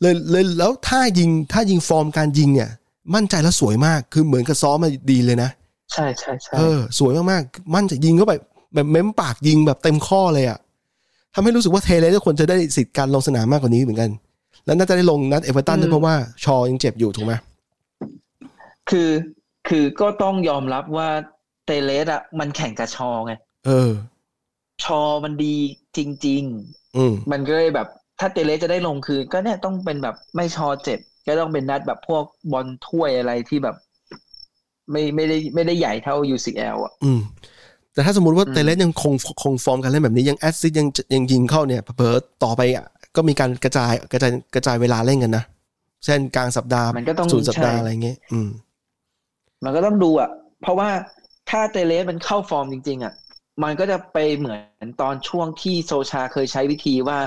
[0.00, 2.70] เลยเลยแล้วถ้ายิงถ้ายิงฟอร์มการยิงเนี่ย
[3.14, 5.50] มั่นใจแล้วสวยมากคือเหมือนกับซ้อมมาดีเลยนะ
[5.92, 8.32] ใช่ใช่ใช่เออสวยมากๆ มั่นใจยิงเข้าไป
[8.74, 10.58] แบบเม้มปากยิงแบบเต็มข้อเลยอะ
[11.34, 14.10] ทำให้รู้สึกว่าเตเลสสมควรจะได้สิทธิ์การลงสนามมากกว่านี้เหมือนกัน
[14.64, 16.14] แล้วน่าจะได้ลงนัดเอเวอร์ตันด้วยเพราะว่า
[16.44, 17.32] ชอยังเจ็บอยู่ถูกไหม
[18.90, 19.10] คือ
[19.68, 21.08] คือก็ต้องยอมรับว่า
[21.66, 23.32] เตเลสอะมันแข่งกับชอไง
[23.66, 23.90] เออ
[24.84, 25.56] ชอมันดี
[25.96, 26.42] จริง
[26.96, 27.88] อืมๆมันก็เลยแบบ
[28.20, 33.76] ถ้าเตเลสจะได้ลงคือก็เนี่ยต้องเป็นแบบไม่ชอเจ็บก็ต้องเป็นนัดแบบพวกบอลถ้วยอะไรที่แบบ
[34.90, 37.20] ไม่ไม่ได้ไม่ได้ใหญ่เท่า UCL อะ อืม
[37.92, 45.44] แต่ถ้าสมมติว่าอืมเตเลสยังคงคงฟอร์มการเล่นแบบนี้ยังแอสซิสยังยังยิงเข้าเนี่ยเผลอๆต่อไปอะก็มีการกระจายกระจายกระจายเวลาเล่นกันนะ
[46.04, 48.48] เช่นกลางสัปดาห์มันก็ต้องศูนย์สัปดาห์ใช่อะไรเงี้ยอืม
[49.64, 50.30] มันก็ต้องดูอะ
[50.62, 50.88] เพราะว่า
[51.50, 53.12] ถ้าเตเลสมันเข้าฟอร์มจริง ๆ อะ
[53.62, 57.18] มันก็จะไปเหมือนตอนช่วงที่โซชาเคยใช้วิธีว่า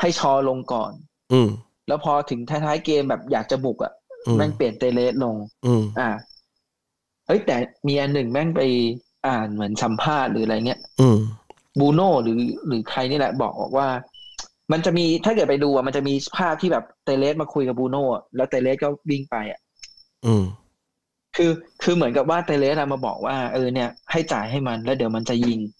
[0.00, 0.92] ให้ชอลงก่อน
[1.32, 1.48] อืม
[1.88, 3.92] แล้วพอถึงท้ายๆเกมแบบอยากจะบุกอะ
[4.26, 6.10] อืมแม่งเปลี่ยนเตเลสลงอืมอ่า
[7.26, 7.56] เฮ้ยแต่
[7.88, 8.62] มีอันหนึ่งแม่งไป
[9.28, 11.18] อ่านเหมือนสัมภาษณ์หรืออะไรเงี้ยอืม
[11.78, 13.88] บูโน่หรือหรือใครนี่แหละบอกบอกว่า
[14.72, 19.60] มันจะมีถ้าเกิดไปดูอะมันจะมีภาพที่แบบเตเลสมาคุยกับบูโน่อะแล้วเตเลสก็วิ่งไปอะ
[20.26, 20.44] อืม
[21.36, 21.50] คือ
[21.82, 25.77] คือเหมือนกับว่าเตเลสอะมาบอกว่าเออเนี่ย ให้จ่ายให้มันแล้วเดี๋ยวมันจะยิงเออ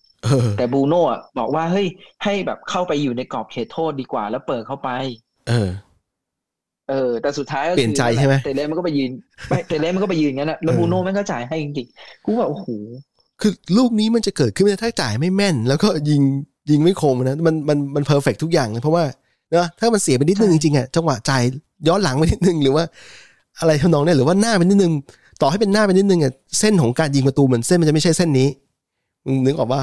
[0.58, 1.86] แต่บูโน่อะบอกว่าเฮ้ย
[2.24, 4.88] ให้แบบเข้าไปอยู่ในกรอบเขตโทษดีกว่า แล้วเปิดเข้าไป
[5.48, 5.70] เออ
[6.90, 9.10] เออ แต่สุดท้ายก็เปลี่ยนใจใช่ไหมเตเลสมันก็ไปยืน
[9.48, 12.68] ไม่เตเลสมันก็ไปยืนงั้นแหละแล้วเออบูโน่แม่งก็จ่ายให้จริงๆกูแบบโอ้โห
[13.40, 16.22] คือลูกนี้มันจะเกิดขึ้นไม่ได้ถ้าจ่ายไม่แม่น แล้วก็ยิง
[16.70, 19.04] ยิงไม่คมนะมันมันมันเพอร์เฟกทุกอย่างเลยเพราะว่า
[19.50, 21.42] เนอะถ้ามันเสียไปนิดนึงใช่จริงๆอะจังหวะจ่าย
[21.88, 22.84] ย้อนหลังไปนิดนึงหรือว่า
[23.60, 24.92] อะไรทำนองเนี้ยหรือว่าหน้าไปนิดนึง
[25.40, 28.48] ต่อให้เป็นหน้าไปนิดนึงอะเส้นของการยิงประตูเหมือนเส้นมันจะไม่ใช่เส้นนี้
[29.26, 29.80] มึงนึกออกว่า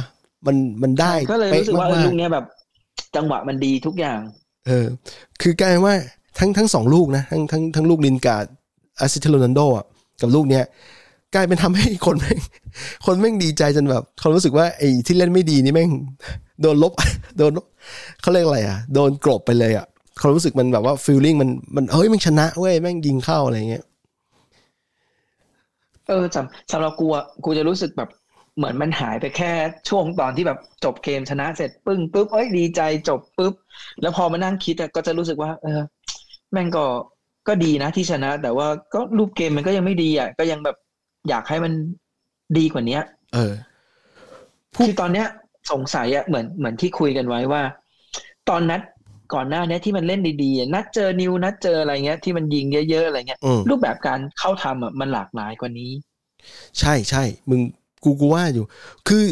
[0.47, 2.45] มันมันได้ก็เลยรู้สึกว่าเออป๊ะลูมกเนี้ยแบบ
[3.15, 4.19] จังหวะมันดีทุกอย่าง
[4.67, 4.87] เออ
[5.41, 5.95] คือกลายเป็นว่า
[6.39, 8.45] ทั้งทั้งสองลูกนะ ทั้งทั้งทั้งลูกลินการ์ด
[8.99, 9.85] อาซิเทโรนันโดอะ
[10.21, 10.63] กับลูกเนี้ย
[11.35, 12.39] กลายเป็นทำให้คนแม่ง
[13.05, 15.91] คนแม่งดีใจจนแบบเขารู้สึกว่าไอ้ที่เล่นไม่ดีนี่แม่ง
[16.61, 16.93] โดนลบ
[17.37, 17.65] โดนลบ
[18.21, 19.85] เขาเรียกอะไรอะ โดนกลบไปเลยอะ
[20.19, 23.83] เขารู้สึกมันแบบว่าฟีลลิ่งมันมันเฮ้ยมันชนะเว้ยแม่งยิงเข้าอะไรเงี้ย
[26.07, 28.09] เออสำสำหรับกูอะกูจะรู้สึกแบบ
[28.57, 29.51] เหมือนมันหายไปแค่
[29.89, 33.53] ช่วงตอนที่แบบจบเกมชนะเสร็จปึ้งปุ๊บเอ้ยดีใจจบปุ๊บ
[34.01, 35.81] แล้วพอมานั่งคิดอะก็จะรู้สึกว่า เออ
[36.51, 36.85] แม่งก็
[37.47, 40.77] ก็ดีนะที่ชนะ แต่ว่าก็รูปเกมมันก็ยังไม่ดีอะก็ยังแบบ
[41.29, 41.73] อยากให้มัน
[42.57, 43.01] ดีกว่าเนี้ย
[43.33, 43.53] เออ
[44.75, 45.27] พูดคือตอนเนี้ย
[45.71, 47.61] สงสัยอะเหมือนเหมือนที่คุยกันไว้ว่า
[48.49, 48.81] ตอนนัด
[49.33, 55.91] ก่อนหน้าเนี้ยที่มันเล่นดีๆอะนัดเจอนิวนัดเจออะไรเงี้ยที่มันยิงเยอะๆอะไรเงี้ยอืมรูปแบบการเข้าทำอะมันหลากหลายกว่านี้
[56.79, 57.61] ใช่ใช่มึง
[58.05, 58.65] กูกูว่าอยู่
[59.07, 59.23] คือ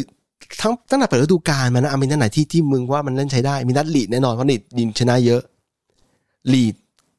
[0.60, 5.42] ทั้งตั้งแต่เปิดฤดูกาลมานะเอามีนัดไหนที่ที่มึงว่ามันเล่นใช้ได้ มีนัดลีดแน่นอนเพราะลีดยิงชนะเยอะ
[6.52, 6.74] ลีด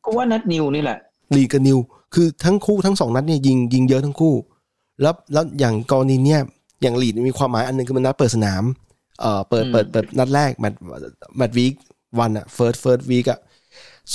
[0.06, 0.98] กูว่านัดนิวนี่แหละ
[1.36, 1.78] ลีดกับนิว
[2.13, 4.36] คือทั้งคู่ทั้งสองนัดเนี่ยยิงยิงเยอะทั้งคู่
[5.02, 6.41] แล้วแล้วอย่างกรณีเนี่ย
[6.82, 8.63] อย่างลีดมีความหมายอันหนึงคือมันนัดเปิดสนาม
[9.22, 11.74] เอ่อเปิดอืมเปิดเปิดนัดแรก match match week
[12.19, 13.39] one อะ first first week อะ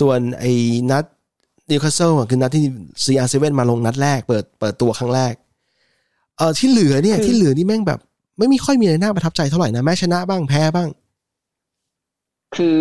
[0.01, 0.53] ส่วนไอ้
[0.91, 1.05] นัด
[1.71, 2.65] นิวคาสเซิลอะคือนัดที่
[3.05, 5.33] CR7 มาลงนัดแรก เปิดเปิดตัวครั้งแรก
[6.41, 8.01] เออที่เหลือเนี่ยคือที่เหลือนี่แม่งแบบ
[8.39, 10.89] ไม่มีค่อยมีอะไรน่าประทับใจเท่าไหร่นะแม้ชนะบ้างแพ้บ้าง
[12.57, 12.81] คือ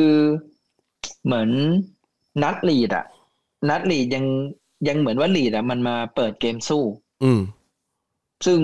[1.26, 1.50] เหมือน
[2.44, 3.06] นัดลีดอะ
[3.70, 4.26] นัดลีดยัง
[4.88, 6.84] ยังเหมือนว่าลีดอะมันมาเปิดเกมสู้
[7.24, 7.42] อืม
[8.46, 8.60] ซึ่ง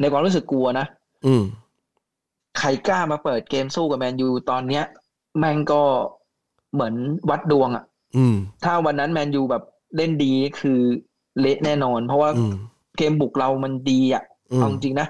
[0.00, 0.86] ในความรู้สึกกลัวนะ
[1.26, 1.42] อืม
[2.58, 4.84] ใครกล้ามาเปิดเกมสู้กับแมนยูตอนเนี้ย
[5.38, 5.82] แม่งก็
[6.74, 6.94] เหมือน
[7.30, 7.84] วัดดวงอะ
[8.16, 9.62] อืมถ้าวันนั้นแมนยูแบบ
[9.96, 10.80] เล่นดีคือ
[11.40, 12.54] เละแน่นอน เพราะว่าอืม
[12.98, 15.08] เกมบุกเรามันดีอะอืมเอาจริงนะ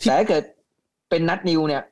[0.00, 0.42] ที่แต่ถ้าเกิด
[1.10, 1.82] เป็นนัดนิวเนี่ย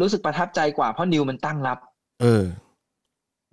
[0.00, 1.78] รู้สึกประทับใจกว่าเพราะนิวมันตั้งรับ
[2.22, 2.44] เออ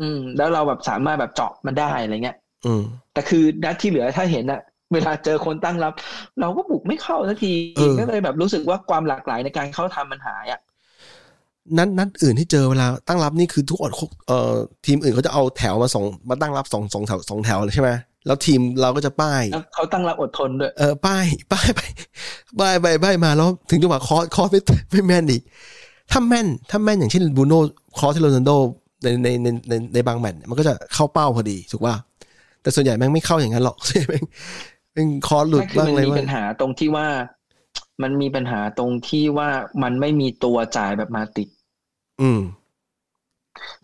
[0.01, 4.61] อืม แล้วเราแบบสามารถแบบเจาะมันได้อะไรเงี้ย อืม แต่คือนัดที่เหลือถ้าเห็นอะ
[4.93, 5.93] เวลาเจอคนตั้งรับ
[6.39, 10.59] เราก็บุกไม่เข้าสักทีเออก็เลยแบบรู้สึกว่าความหลากหลายในการเข้าทำมันหายอะ
[11.77, 13.91] นัดนัดอื่นที่เจอเวลาตั้งรับนี่คือทุกคน
[14.27, 14.53] เอ่อ
[14.85, 17.89] ทีมอื่นเขาจะเอาแถวมาสองมาตั้งรับสองสองแถวสองแถวเลยใช่ไหม
[18.27, 21.81] แล้วทีมเราก็จะป้ายแล้วเขาตั้งรับอดทนด้วยเออป้ายป้ายไป
[22.59, 24.61] ป้ายไปป้ายมาแล้วถึงจังหวะ cross cross ไม่
[24.91, 25.41] ไม่แม่นอีก
[26.11, 27.59] ถ้าแม่นถ้าแม่นอย่างเช่นบูโน่
[27.99, 28.51] cross ที่โรนัลโด
[29.03, 31.95] ในในในในในบางแมตช์มันก็จะเข้าเป้าพอดีถูกป่ะ
[32.61, 34.25] แต่ส่วนใหญ่แม่งไม่เข้าอย่างนั้นหรอกส่วนใหญ่แม่ง
[34.93, 37.07] แม่ง cross หลุดไม่คือบ้างมันเลยมีว่าปัญหาตรงที่ว่า
[38.01, 39.49] มันมีปัญหาตรงที่ว่า
[39.83, 41.47] มันไม่มีตัวจ่ายแบบมาติช
[42.21, 42.41] อืม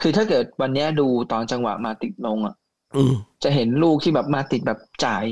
[0.01, 2.62] คือถ้าเกิดวันเนี้ยดูตอนจังหวะมาติชลงอะอืม
[3.43, 5.23] จะเห็นลูกที่แบบมาติดแบบจ่าย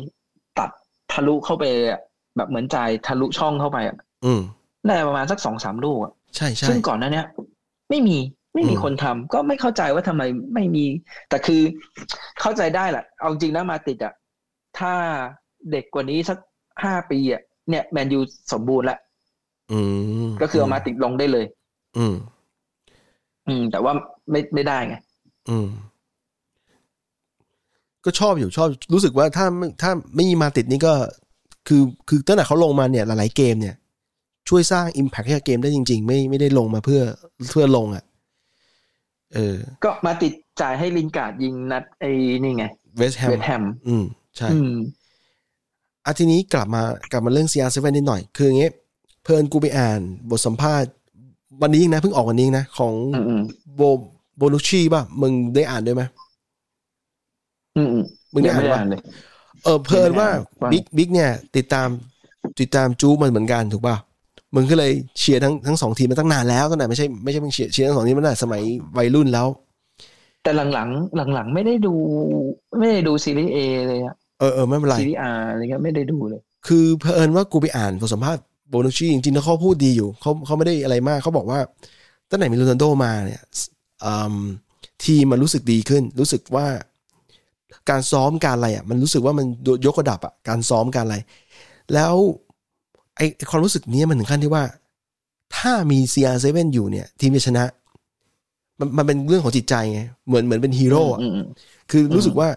[0.59, 0.69] ตัด
[1.13, 1.99] ทะลุเข้าไปอะ
[2.37, 4.41] แบบเหมือนจ่ายทะลุช่องเข้าไปอะอืม
[4.85, 7.25] ได้ประมาณสักสองสามลูกอะใช่ใช่ซึ่งก่อนหน้าเนี้ย
[7.89, 8.17] ไม่มี
[8.53, 10.85] ไม่มีอืมคนทำก็ไม่เข้าใจว่าทำไมไม่มี
[11.29, 11.61] แต่คือ
[12.41, 14.13] เข้าใจได้แหละเอาจริงนะมาติดอะ
[14.79, 14.93] ถ้า
[15.71, 16.37] เด็กกว่านี้สัก
[16.83, 18.19] ห้าปีอะเนี่ยแมนยู
[18.53, 18.99] สมบูรณ์แล้ว
[19.71, 19.79] อื
[20.27, 21.45] มก็คือเอามาติดลงได้เลย
[21.97, 22.15] อืม
[23.47, 23.93] อืม แต่ว่า
[24.31, 24.95] ไม่ไม่ได้ไง
[25.49, 25.67] อืม
[28.05, 29.45] ก็ชอบอยู่ชอบรู้สึกว่าถ้า
[29.81, 30.93] ถ้าไม่มีมาติชนี่ก็
[31.67, 33.75] คือคือตั้งแต่เขาลงมาเนี่ยหลายๆเกมเนี่ย
[34.49, 37.01] ช่วยสร้าง Impact ให้กับเกมได้จริง ๆ ไม่ไม่ได้ลงมาเพื่อ
[37.51, 38.03] เพื่อลงอะ
[39.33, 42.11] เออ ก็มาติชจ่ายให้ลินการ์ดยิงนัดไอ้
[42.43, 42.65] นี่ไง
[42.97, 44.03] เวสแฮมเวสแฮมอืม
[44.37, 44.73] ใช่อืม
[46.05, 48.73] อะทีนี้กลับมากลับมาเรื่อง CR7 นิดหน่อย คืออย่างเงี้ย
[49.23, 50.91] เพื่อนกูไปอ่านบทสัมภาษณ์
[51.61, 53.41] วันนี้เองนะเพิ่งออกวันนี้นะ ของอืมอืม
[53.75, 53.81] โบ
[54.37, 56.03] โบนุชชีป่ะ มึงได้อ่านด้วยไหม
[57.77, 58.03] อืมอืม
[58.33, 58.99] มึงได้ยังอ่านไม่ได้ปะอ่านเลย
[59.63, 60.29] เออเผอิญว่า
[60.61, 61.87] ว่าบิ๊กบิ๊กเนี่ย ติดตาม
[62.59, 63.95] ติดตามจูมันเหมือนกันถูกป่ะ
[64.55, 68.61] มึงก็เลยเชียร์ทั้งทั้งสองทีมมาตั้งนานแล้วตั้งแต่ไม่ใช่ไม่ใช่เพิ่งเชียร์เชียร์ทั้งสองทีมมาตั้งแต่สมัย
[68.97, 69.47] วัยรุ่นแล้ว
[70.43, 71.93] แต่หลังๆหลังๆไม่ได้ดู
[72.79, 81.59] ไม่ได้ดู Serie A เลยอะเออเออไม่เป็นไร Serie A อะไรเงี้ยไม่ได้ดูเลย คือเผอิญว่ากูไปอ่านบทสัมภาษณ์โบนุชชีจริงๆแล้วเขาพูดดีอยู่เขาเขาไม่ได้อะไรมากเขาบอกว่า
[82.29, 83.41] ตั้งแต่มีโรนัลโดมาเนี่ย
[84.05, 84.35] อืม
[85.05, 86.67] ทีมมันรู้สึกดีขึ้น รู้สึกว่า
[87.89, 89.45] การซ้อมการอะไรอะมันรู้สึกว่ามัน
[89.85, 91.17] ยกระดับอะการซ้อมการอะไร
[91.93, 92.13] แล้ว
[93.15, 94.63] ไอไอ้ความรู้สึกเนี้ยมันถึงขั้นที่ว่า
[95.57, 97.63] ถ้ามี CR7 อยู่เนี่ย ทีมจะชนะ
[98.79, 101.45] มันมันเป็นเรื่องของจิตใจไงเหมือนเหมือนเป็นฮีโร่อะอืมอืม
[101.91, 102.49] คือรู้สึกว่า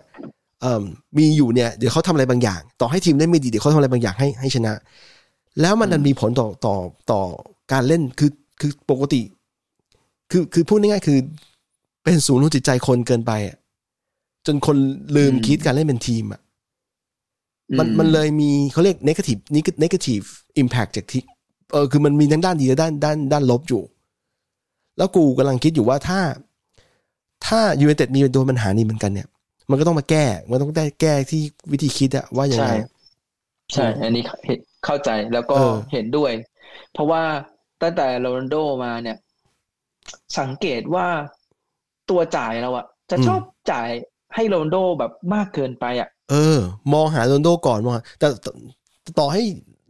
[0.62, 0.82] เอ่ม
[1.18, 4.72] มีอยู่เนี่ยเดี๋ยวเขาทำอะไรบางอย่าง ต่อให้ทีมได้ไม่ดีเดี๋ยวเขาทำอะไรบางอย่างให้ให้ชนะ
[5.60, 6.76] แล้วมันดันมีผลต่อต่อ
[7.10, 7.20] ต่อ
[7.72, 9.22] การเล่นคือคือปกติ
[10.30, 11.18] คือคือพูดง่ายๆคือ
[12.04, 13.56] เป็นศูนย์รวมจิตใจคนเกินไปอะ
[14.46, 14.76] จนคน
[15.16, 16.40] ลืมอืมคิดการเล่นเป็นทีมอะ
[17.78, 19.40] มันอืมันเลยมีเขาเรียก negative
[19.82, 20.26] negative
[20.62, 21.22] impact จากที่
[21.72, 23.82] เออคือมันมีทั้งด้านดีและด้านด้านด้านลบอยู่
[24.98, 26.20] แล้วกูกำลังคิดอยู่ว่าถ้า
[27.46, 29.28] ถ้ายู i นเต็ดมีโดนปัญหานี้เหมือนกันเนี่ย
[29.70, 32.72] มันก็ต้องมาแก้ มันต้องได้แก้ที่วิธีคิดอะว่ายังใช่ไง
[33.72, 36.32] ใช่ อันนี้เห็นเข้าใจแล้วก็เออเห็นด้วย
[36.92, 37.22] เพราะว่า
[37.82, 39.16] ตั้งแต่โรนัลโดมาเนี่ย
[40.38, 41.06] สังเกตว่า
[42.10, 43.40] ตัวจ่ายเราอะจะชอบ
[43.72, 43.88] จ่าย
[44.34, 46.58] ให้โรนัลโดแบบมากเกินไปอะเออ
[46.92, 48.50] มองหาโรนัลโดก่อนมองหาแต่แต่
[49.18, 49.42] ต่อให้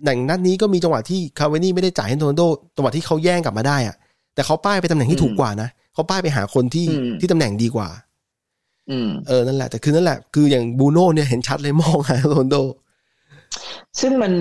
[0.04, 2.42] หนังนัดนี้ก็มีจังหวะที่คาเวนี่ไม่ได้จ่ายให้โรนัลโด
[2.76, 3.96] จังหวะที่เขาแย่งกลับมาได้อะ
[4.34, 6.86] แต่เขาป้ายไปตำแหน่งที่ถูกกว่านะเขาป้ายไปหาคนที่
[7.20, 7.88] ที่ตำแหน่งดีกว่า
[8.90, 12.56] อืมเออนั่นแหละแต่คือนั่นแหละคืออย่างบูโน่เนี่ยเห็นชัดเลยมองหาโรนลโด
[14.00, 14.32] ซึ่งมัน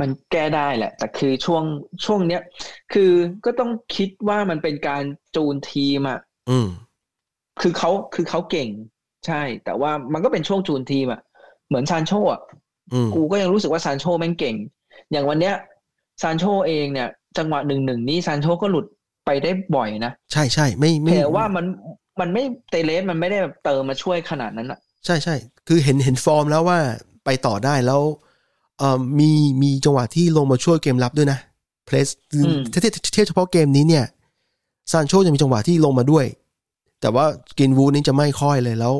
[0.00, 1.64] มันแก้ได้แหละ แต่คือช่วง
[2.04, 2.42] ช่วงเนี้ย
[2.92, 3.10] คือ
[3.44, 5.02] ก็ต้องคิดว่ามันเป็นการ
[5.36, 6.68] จูนทีมอะอืม
[7.60, 8.68] คือเขาคือเขาเก่ง
[9.26, 11.20] ใช่ แต่ว่ามันก็เป็นช่วงจูนทีมอะ
[11.68, 12.40] เหมือนซานโชอะ
[12.92, 14.56] อืมกูก็ยังรู้สึกว่าซานโชแม่งเก่ง
[15.12, 15.54] อย่างวันเนี้ย
[16.22, 18.86] ซานโชเองเนี่ย จังหวะหนึ่งหนึ่งนี่ซานโชก็หลุด
[19.26, 21.66] ไปได้บ่อยนะ ใช่ใช่ไม่ไม่แต่ว่ามัน
[22.20, 25.34] มันไม่เตเลสมันไม่ได้แบบเติมมาช่วยขนาดนั้นอะใช่ใช่
[25.68, 26.78] คือเห็นเห็นฟอร์มแล้วว่า
[27.24, 28.02] ไปต่อได้แล้ว
[28.78, 29.30] เอ่อมี
[29.62, 31.38] มีจังหวะที่ลงมาช่วยเกมรับด้วยนะ
[31.86, 32.08] เพลส
[32.72, 34.04] ถ้าเทียบเทียบเฉพาะเกมนี้เนี่ย
[34.92, 36.24] ซานโชจะมีจังหวะที่ลงมาด้วย
[37.04, 37.26] แต่ว่า
[37.58, 38.94] กินวูดนี่จะไม่ค่อยเลยแล้ว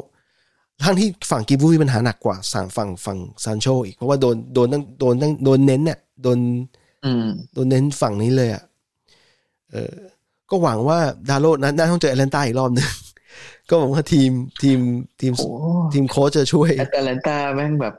[0.83, 6.39] ทั้งที่ฝั่งกินวูดมีปัญหาหนักกว่าฝั่งฝั่งฝั่งซานโชอีกเพราะว่าโดนโดนตั้งโดนตั้งโดนเน้นเนี่ยโดน
[7.05, 8.63] อืมโดนเน้นฝั่งนี้เลยอะ
[9.71, 9.95] เออ
[10.51, 12.89] ก็หวังว่าดาโลนะน่าต้องเจอแอตแลนตาอีกรอบหนึ่ง
[13.69, 14.31] ก็หวังว่าทีม
[14.63, 14.79] ทีม
[15.21, 15.49] ทีมโอ้
[15.93, 17.95] ทีมโค้ชจะช่วยแอตแลนตาแม่งแบบ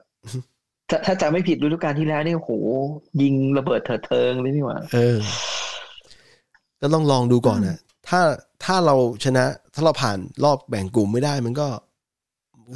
[0.90, 2.52] ถ้าถ้าจำไม่ผิดฤดูกาลที่แล้วนี่โห
[3.22, 5.18] ยิงระเบิดเถิดเทิงเลยนี่หว่าเออ
[6.82, 8.22] ก็ต้องลองดูก่อนนะ ถ้า
[8.64, 11.68] ถ้าเราชนะ ถ้าเราผ่านรอบแบ่งกลุ่มไม่ได้ มันก็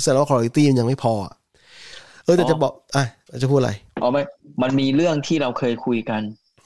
[0.02, 1.34] แสดงว่าคุณภาพมันยังไม่พออะ
[2.26, 3.04] เออแต่จะบอกอะ
[3.42, 4.24] จะพูดอะไรอ๋อไม่
[4.62, 6.22] มันมีเรื่องที่เราเคยคุยกัน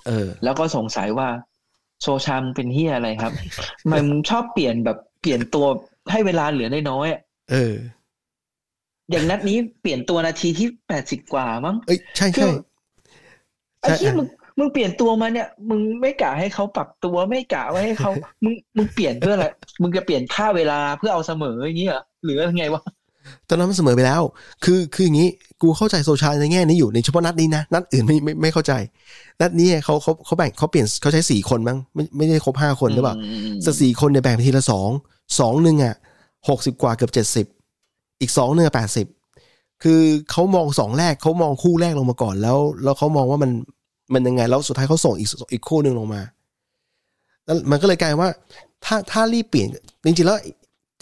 [0.06, 1.30] เออ แล้วก็สงสัยว่า
[2.02, 3.34] โซชามนเป็นเฮียอะไรครับ
[3.92, 5.66] มันชอบเปลี่ยนแบบเปลี่ยนตัว
[6.12, 7.76] ให้เวลาเหลือน้อยๆอะเออ
[9.12, 12.52] อย่างนัดนี้เปลี่ยนตัวนาทีที่แปดสิบกว่ามั้งเอ้ยใช่คืใช่อ
[13.82, 18.12] ไอ้ที่มึง มึงเปลี่ยนตัวมาเนี่ย มึงไม่กะให้เขาปรับตัวไม่กะไว้ให้เขา
[18.44, 19.48] มึงมึงเปลี่ยนเพื่ออะไร
[19.82, 22.84] มึงจะเปลี่ยนค่าเวลาเพื่อเอาเสมออย่างเงี้ยเหรอหรือยังไงวะ
[23.50, 24.22] ตอนนั้นมันเสมอไปแล้ว
[24.64, 25.30] คือคืออย่างนี้
[25.62, 28.74] กูเข้าใจโซชาในแง่นี้อยู่ในเฉพาะนัดนี้นะ นัดอื่นไม่ไม่ไม่เข้าใจ
[29.42, 33.18] นัดนี้เขาเขาเขาแบ่งเขาเปลี่ยนเขาใช้สี่คนมั้งไม่ไม่ได้ครบห้าคนหรือเปล่าม
[33.66, 34.90] สักสี่คนเนี่ยแบ่งไปทีละสอง
[35.40, 35.96] สองหนึ่งอะ
[36.50, 37.46] หกสิบกว่าเกือบเจ็ดสิบ
[38.22, 39.08] อีกสองหนึ่งแปดสิบ
[39.84, 43.52] คือเขามองสองแรกเขามองคู่แรกลงมาก่อนแล้ว แล้วเขามองว่ามัน
[44.14, 46.22] มันยังไง แล้วสุดท้ายเขาส่งอีกอีกคู่หนึ่งลงมา
[47.46, 48.32] แล้วมันก็เลยกลายว่า
[48.86, 49.68] ถ้าถ้ารีบเปลี่ยน
[50.06, 50.38] จริงๆแล้ว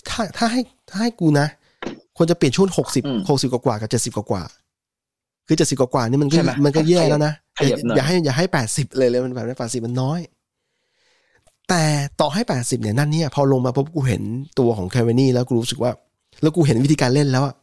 [0.09, 1.47] ถ้าถ้าให้ถ้าให้กูนะ
[2.17, 10.19] ควรจะเปลี่ยนช่วงหกสิบหกสิบกว่าๆกับเจ็ดสิบกว่าๆคือเจ็ดสิบกว่าๆนี่มันก็ใช่ไหมมันก็แย่แล้วนะขยับหน่อยอย่าให้อย่าให้แปดสิบเลยเลยมันแบบนี้แปดสิบมันน้อย
[11.69, 11.83] แต่
[12.21, 14.21] ต่อให้แปดสิบเนี่ยนั่นเนี่ย พอลงมาปุ๊บกูเห็น
[14.59, 15.91] ตัวของแคเวนี่แล้วกูรู้สึกว่า
[16.41, 17.55] แล้วกูเห็นวิธีการเล่นแล้วอะ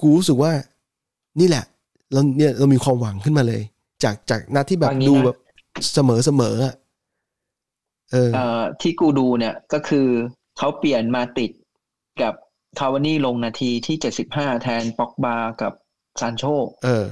[0.00, 0.52] กูรู้สึกว่า
[1.40, 1.64] นี่แหละ
[2.12, 3.62] เราเนี่ยเรามีความหวังขึ้นมาเลย
[4.04, 5.38] จากจากนัดที่แบบเอางี้ดูนะแบบ
[5.94, 6.74] เสมอเสมออะ
[8.12, 10.06] เออเอ่อที่กูดูเนี่ยก็คือ
[10.58, 11.50] เขาเปลี่ยนมาติด
[12.22, 12.34] กับ
[12.78, 15.72] คาวานี่ลงนาทีที่เจ็ดสิบห้าแทนป็อกบากับ
[16.20, 16.44] ซานโช
[16.84, 17.06] เออ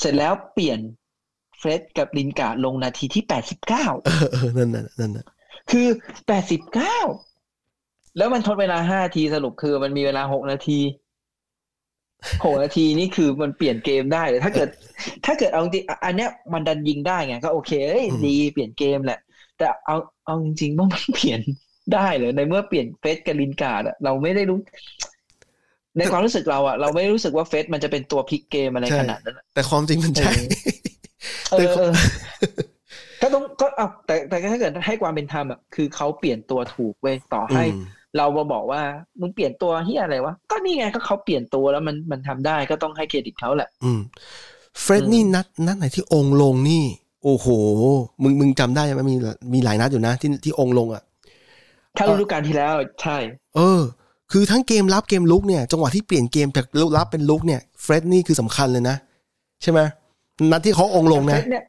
[0.00, 0.78] เสร็จแล้วเปลี่ยน
[1.58, 5.26] เฟร็ดกับลินการ์ดลงนาทีที่แปดสิบเก้าเออเออนั่นน่ะนั่นน่ะ
[5.70, 5.86] คือ
[6.26, 6.98] แปดสิบเก้า
[8.16, 10.78] แล้วมันทดเวลาห้าทีสรุปคือมันมีเวลาหกนาที
[12.44, 14.68] หกนาทีนี่คือมันเปลี่ยนเกมได้เลยถ้าเกิด
[15.26, 19.20] ถ้าเกิดเอาจริงๆอันเนี้ยมันดันยิงได้ไงก็โอเคเอ้ยดีเปลี่ยนเกมแหละ
[19.58, 21.40] แต่เอาเอาจริงๆว่ามันเปลี่ยน
[21.94, 24.58] ได้เลยในเมื่อเปลี่ยนเฟสกับลินการ์ดอะเราไม่ได้รู้
[25.98, 30.32] ในความรู้สึกเราอะเราไม่รู้สึกว่าเฟสมันจะเป็นตัวพลิกเกมอะไรขนาดนั้นอะแต่ความจริงมันใช่
[31.50, 31.92] เออเออ
[33.22, 37.78] ก็ต้องก็เอาแต่แต่ถ้าเกิดให้ความเป็นธรรมอะคือเขาเปลี่ยนตัวถูกเว้ยต่อให้อืม
[38.16, 38.80] เรามาบอกว่า
[39.20, 44.00] มึงเปลี่ยนตัวเฮียอะไรวะ ก็นี่ไงก็เขาเปลี่ยนตัวแล้วมันมันทำได้ก็ต้องให้เครดิตเขาแหละ อืม
[44.80, 46.84] เฟรดนี่นัดนัดไหนที่องค์ลงนี่
[47.24, 47.46] โอ้โห
[48.22, 49.16] มึงมึงจำได้ไหมมี
[49.54, 51.02] มีหลายนัดอยู่นะ ที่ที่องค์ลงอะ
[51.96, 53.16] ถ้าฤดูกาลที่แล้วใช่
[53.56, 53.80] เออ
[54.32, 58.96] คือทั้งเกมรับเกมลุกเนี่ยจังหวะที่เปลี่ยนเกมจากรับเป็นลุกเนี่ยเฟรดนี่คือสำคัญเลยนะ
[59.62, 59.80] ใช่ไหม
[60.50, 61.64] นัดที่เขาองค์ลงเฟนะสเนี่ย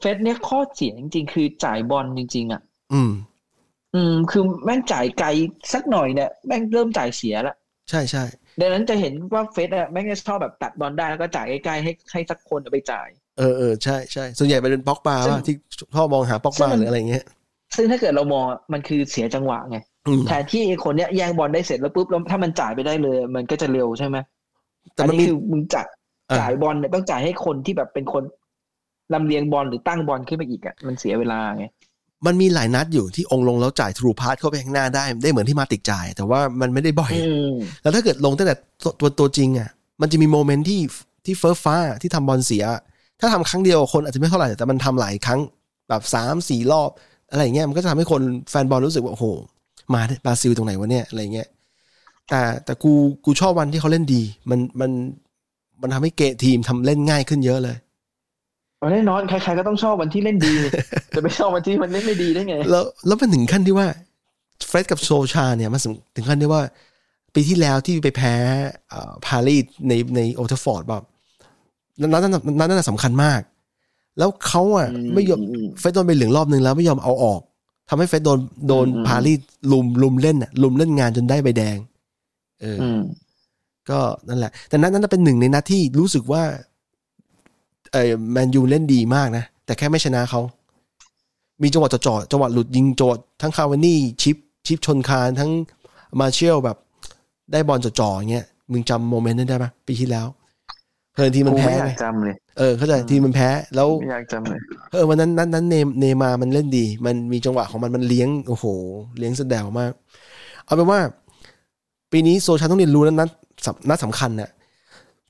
[0.00, 2.60] เฟสเนี่ยข้อเสียจริงๆ คือจ่ายบอลจริง ๆ อะ
[2.92, 3.10] อืม
[3.96, 5.28] อืม คือแม่งจ่ายไกล
[5.72, 7.54] สักหน่อยเนี่ยแม่งเริ่มจ่ายเสียละ
[7.90, 8.24] ใช่ใช่
[8.60, 15.56] ดังนั้นจะเห็นว่าเฟสอะแม่งจะชอบแบบตัดบอลได้แล้วก็จ่ายใกล้ๆให้ให้สักคนเอาไปจ่ายเออเออใช่ใช่ส่วนใหญ่เป็นป็อกบาซึ่งว่าที่
[15.94, 17.24] พ่อมองหาป็อกซึ่บางมันหรืออะไรเงี้ย
[17.76, 24.16] ซึ่งถ้าเกิดเรามองอะมันคือเสียจังหวะไงอืมแทนที่ไอ้คนเนี้ยแย่งบอลได้เสร็จแล้วปุ๊บแล้วถ้ามันจ่ายไปได้เลย มันก็จะเร็วใช่ไหม
[24.94, 25.86] แต่อันมันนี้มีคือมึงจ่าย
[26.30, 28.22] อะจ่ายบอลเนี่ยต้องจ่ายให้คนที่แบบเป็นคน
[29.14, 31.64] ลำเลียงบอลหรือตั้งบอลขึ้นไปอีกอะมันเสียเวลาไง
[32.26, 40.80] มันมีหลายนัดอยู่ที่องค์ลงแล้วจ่ายทรูพาสเข้าไปข้างหน้าได้ได้เหมือนที่มาติกจ่าย แต่ว่ามันไม่ได้บ่อยอืมแล้วถ้าเกิดลงตั้งแต่ตัวตัวตัวจริงอะ มันจะมีโมเมนต์ที่
[41.24, 42.64] ที่เฟิร์สฟ้าที่ทำบอลเสีย
[43.20, 45.40] ถ้าทำครั้งเดียวคนอาจจะไม่เท่าไหร่แต่มันทำหลายครั้ง
[45.88, 46.90] แบบสามสี่รอบ
[47.30, 49.26] อะไรอย่างเงี้ยมันก็จะทำให้คนแฟนบอลรู้สึกว่าโอ้โห
[49.94, 51.48] มาบราซิลตรงไหนวะเนี่ยอะไรเงี้ย
[52.28, 52.92] แต่แต่กู
[53.24, 54.90] กูชอบวันที่เขาเล่นดี มันมัน
[55.82, 57.85] มันทำให้เกมทีมทำเล่นง่ายขึ้นเยอะเลยเอา
[58.92, 60.54] แน่นอนใครๆก็ต้องชอบวันที่เล่นดี
[61.16, 63.86] จะไม่ชอบวันที่มันเล่นไม่ดีได้ไง แล้วแล้วมันถึงขั้นที่ว่า
[64.66, 65.80] เฟรดกับโซชาเนี่ยมัน
[66.16, 66.62] ถึงขั้นที่ว่า
[67.34, 68.34] ปีที่แล้วที่ไปแพ้
[69.26, 71.04] พารีสในในโอลด์แทรฟฟอร์ดแบบ
[72.00, 73.40] นั้นนั้นนั้นนั้นสำคัญมาก
[74.18, 77.40] แล้วเขาอะอืมไม่ยอมอืมเฟรดโดนไปเหลืองรอบนึงแล้วไม่ยอมเอาออก
[77.88, 79.40] ทำให้เฟรดโดนโดนอืมพารีส
[79.72, 81.76] ลุมลุมเล่นอะลุมเล่นงานจนได้ใบแดง
[82.60, 83.00] เออออืม
[83.90, 86.42] ก็นั่นแหละ แต่นัดนั้นนะเป็นหนึ่งในนัดที่รู้สึกว่า
[87.92, 90.40] เออแมนยูเล่นดีมากนะ แต่แค่ไม่ชนะเขา
[91.62, 95.50] มีจังหวะจ่อๆจังหวะหลุดยิงโจดทั้งคาวานี่ชิปชิปชนคานทั้ง
[96.20, 96.76] มาเชลแบบ
[97.52, 100.26] ได้บอลจ่อๆอย่างเงี้ยมึงจำโมเมนต์นั้นได้ปะปีที่แล้ว
[101.12, 104.58] เพลินทีมมันกูแพ้ไม่อยาไงกจำเลยเออเข้าใจทีมมันแพ้แล้วไม่อยากจำเลย
[104.92, 108.64] เออวันนั้นนั้นนั้นเนมเนมามันเล่นดี มันมีจังหวะของมันมันเลี้ยงโอ้โห
[109.18, 109.92] เลี้ยงแสดงมาก
[110.64, 111.00] เอาเป็นว่า
[112.12, 113.28] ปีนี้โซชาต้องเรียนรู้นะนัด
[113.64, 114.50] สำนัดสำคัญนะ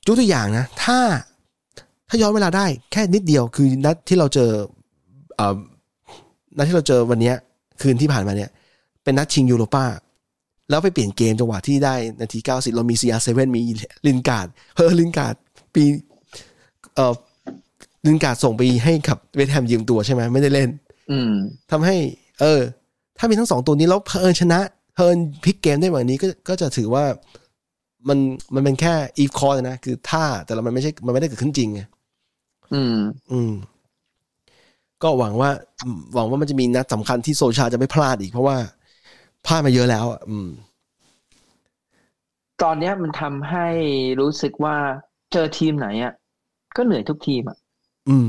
[0.05, 0.99] ยกตัวอย่างนะ ถ้า
[2.09, 4.51] ถ้าย้อนเวลาได้แค่นิดเดียวคือนัดที่เราเจอ
[5.35, 5.55] เอ่อ
[6.57, 7.35] นัดที่เราเจอวันเนี้ย
[7.81, 8.49] คืนที่ผ่านมาเนี่ย
[9.03, 9.85] เป็นนัดชิงยูโรป้า
[10.69, 13.61] แล้วไปเปลี่ยนเกมจังหวะที่ได้นาที90เรามี CR7 มี
[14.07, 15.35] ลินการ์ดเฮอลินการ์ด
[15.71, 15.83] เปปี
[16.95, 17.13] เอ่อ
[18.07, 20.69] ลินการ์ดส่งไปให้กับเวสต์แฮมยืมตัวใช่ไหมไม่ได้เล่น
[21.11, 21.31] อืม
[21.71, 21.95] ทำให้
[22.39, 22.61] เออ
[23.17, 24.59] ถ้ามีทั้งสองตัวนี้แล้วเผอิญชนะ
[24.95, 27.05] เผอิญพลิกเกมได้แบบนี้ก็ก็จะถือว่า
[28.07, 28.17] มัน
[28.53, 31.81] มันเป็นแค่ if clause นะ คือท่าแต่ละมันไม่ใช่มันไม่ได้เกิดขึ้นจริงไง
[32.73, 32.95] อืม
[33.31, 33.51] อืม
[35.03, 35.49] ก็หวังว่า
[35.83, 38.57] อืมหวังว่ามันจะมีนัดสำคัญที่โซชาจะไม่พลาดอีกเพราะว่า
[39.45, 40.47] พลาดมาเยอะแล้วอะอืม
[42.63, 43.67] ตอนเนี้ยมันทำให้
[44.19, 44.75] รู้สึกว่า
[45.31, 46.13] เจอทีมไหนอะ
[46.75, 47.57] ก็เหนื่อยทุกทีมอะ
[48.09, 48.27] อืม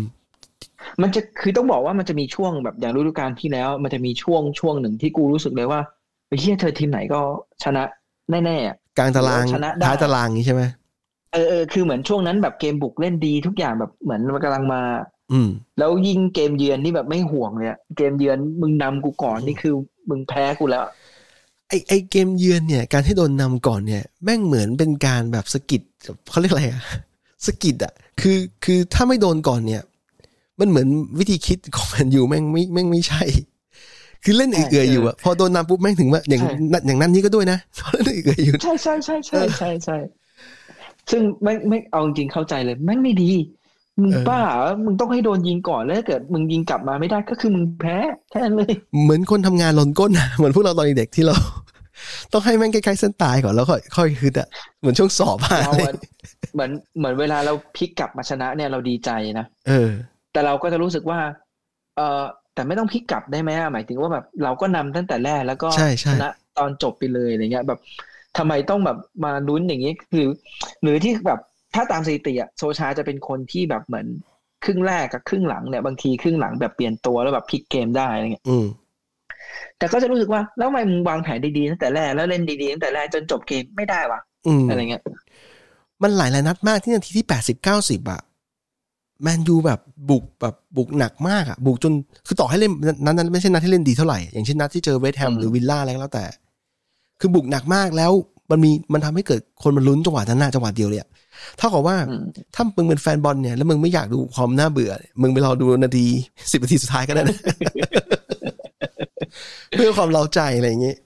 [1.03, 5.81] มันจะคือต้องบอกว่ามันจะมีช่วงแบบอย่างฤดูกาลที่แล้ว มันจะมีช่วงช่วงหนึ่งที่กูรู้สึกเลยว่า
[6.29, 7.21] ไอ้เฮียเธอทีมไหนก็
[7.65, 7.83] ชนะ
[8.31, 10.63] แน่ๆอะกลางตารางชนะได้ท้ายตารางนี้ใช่ไหม
[11.33, 14.83] เออเออคือเหมือนช่วงนั้นแบบเกมบุกเล่นดีทุกอย่างแบบเหมือนมันกำลังมา
[15.33, 19.75] อืม แล้วยิงเกมเยือนนี่แบบไม่ห่วงเลยอะเกมเยือนมึงนำกูก่อนนี่คือ
[20.09, 20.83] มึงแพ้กูแล้ว
[21.69, 25.83] ไอไอเกมเยือนเนี่ย การที่โดนนำก่อนเนี่ย แม่งเหมือนเป็นการแบบสะกิด
[26.31, 26.83] เขาเรียกอะไรอะ
[27.47, 29.83] สะกิดอะคือคือถ้าไม่โดนก่อนเนี่ย
[30.61, 30.89] มันเหมือน
[31.19, 33.23] วิธีคิดของแมนยูแม่งไม่แม่งไม่ใช่
[34.25, 39.97] คือเล่นใช่เอื่อยๆอยู่อะพอโดนนำปุ๊บแม่งถึงว่าอย่างใช่นั่นอย่างนั้นนี่ก็ด้วยนะพอเล่นเอื่อยๆอยู่ ใช่ใช่ใช่ใช่ใช่ใช่
[41.11, 43.31] ซึ่งไม่ไม่เอาจริงๆเข้าใจเลยแม่งไม่ดี
[44.03, 47.97] มึงเออบ้าเหรอมึงต้องให้โดนยิงก่อนแล้วถ้าเกิด มึงยิงกลับมาไม่ได้ก็คือมึงแพ้
[48.31, 51.37] แค่นั้นเลย เหมือนคนทำงานหล่นก้นอะเหมือนพวกเราตอนเด็กๆที่เรา
[52.33, 54.49] ต้องให้แม่งใกล้ๆเส้นตายก่อนแล้วค่อยค่อยฮึดอะ
[54.81, 55.93] เหมือนช่วงสอบอะเราอะ
[56.55, 59.91] เหมือนเหมือนเวลาเราพลิกกลับมาชนะเนี่ยเราดีใจนะเออ
[60.33, 61.19] แต่เราก็จะรู้สึกว่า
[61.97, 62.23] เออ
[62.55, 67.81] แต่ไม่ต้องพลิกกลับได้ไหมอะหมายถึงว่าแบบเราก็นำตั้งแต่แรกแล้วก็ใช่ใช่ชนะตอนจบไปเลยอะไรเงี้ย แบบ
[68.39, 70.31] ทำไมต้องแบบมาลุ้นอย่างนี้หรือ
[70.83, 71.41] หรือที่แบบ
[71.75, 74.07] ถ้าตามสถิติอะโซชาจะเป็นคนที่แบบเหมือน
[74.65, 78.67] ครึ่งแรกกับครึ่งหลังเนี่ยบางทีครึ่งหลังแบบเปลี่ยนตัวแล้วแบบพลิกเกมได้อะไรเงี้ยอืม
[79.79, 85.03] แต่ก็จะรู้สึกว่าแล้วทำไมมึงวางแผนดีๆตั้งแต่แรกแล้วเล่นดีๆตั้งแต่แรกจนจบเกมไม่ได้วะอืมอะไรเงี้ย
[86.03, 88.21] มันหลายหลายนัดมากที่นาทีที่แปดสิบเก้าสิบอะ
[89.23, 91.93] แมนยูแบบบุกแบบบุกหนักมากอะบุกจน
[92.27, 92.73] คือต่อให้เล่น
[93.05, 96.25] นั้นนั้นไม่ใช่นัดที่เล่นดีเท่าไหร่ อย่างเช่นนัดที่เจอเวสต์แฮมอืมหรือวิลล่าอะไรก็แล้วแต่
[97.21, 98.13] คือบุกหนักมากแล้ว
[98.51, 101.09] มันมีมันทำให้เกิดคนมันลุ้นจังหวะนั้นน่ะจังหวะเดียวเลยอะ
[101.59, 102.23] เท่ากับว่าอืม
[102.55, 106.07] ถ้ามึงเป็นแฟนบอลเนี่ย แล้วมึงไม่อยากดูความน่าเบื่อเนี่ยมึงไปรอดูนาที
[106.53, 107.39] สิบนาทีสุดท้ายก็ได้นะ
[109.71, 110.97] เพื่อความเร้าใจอะไรอย่างเงี้ย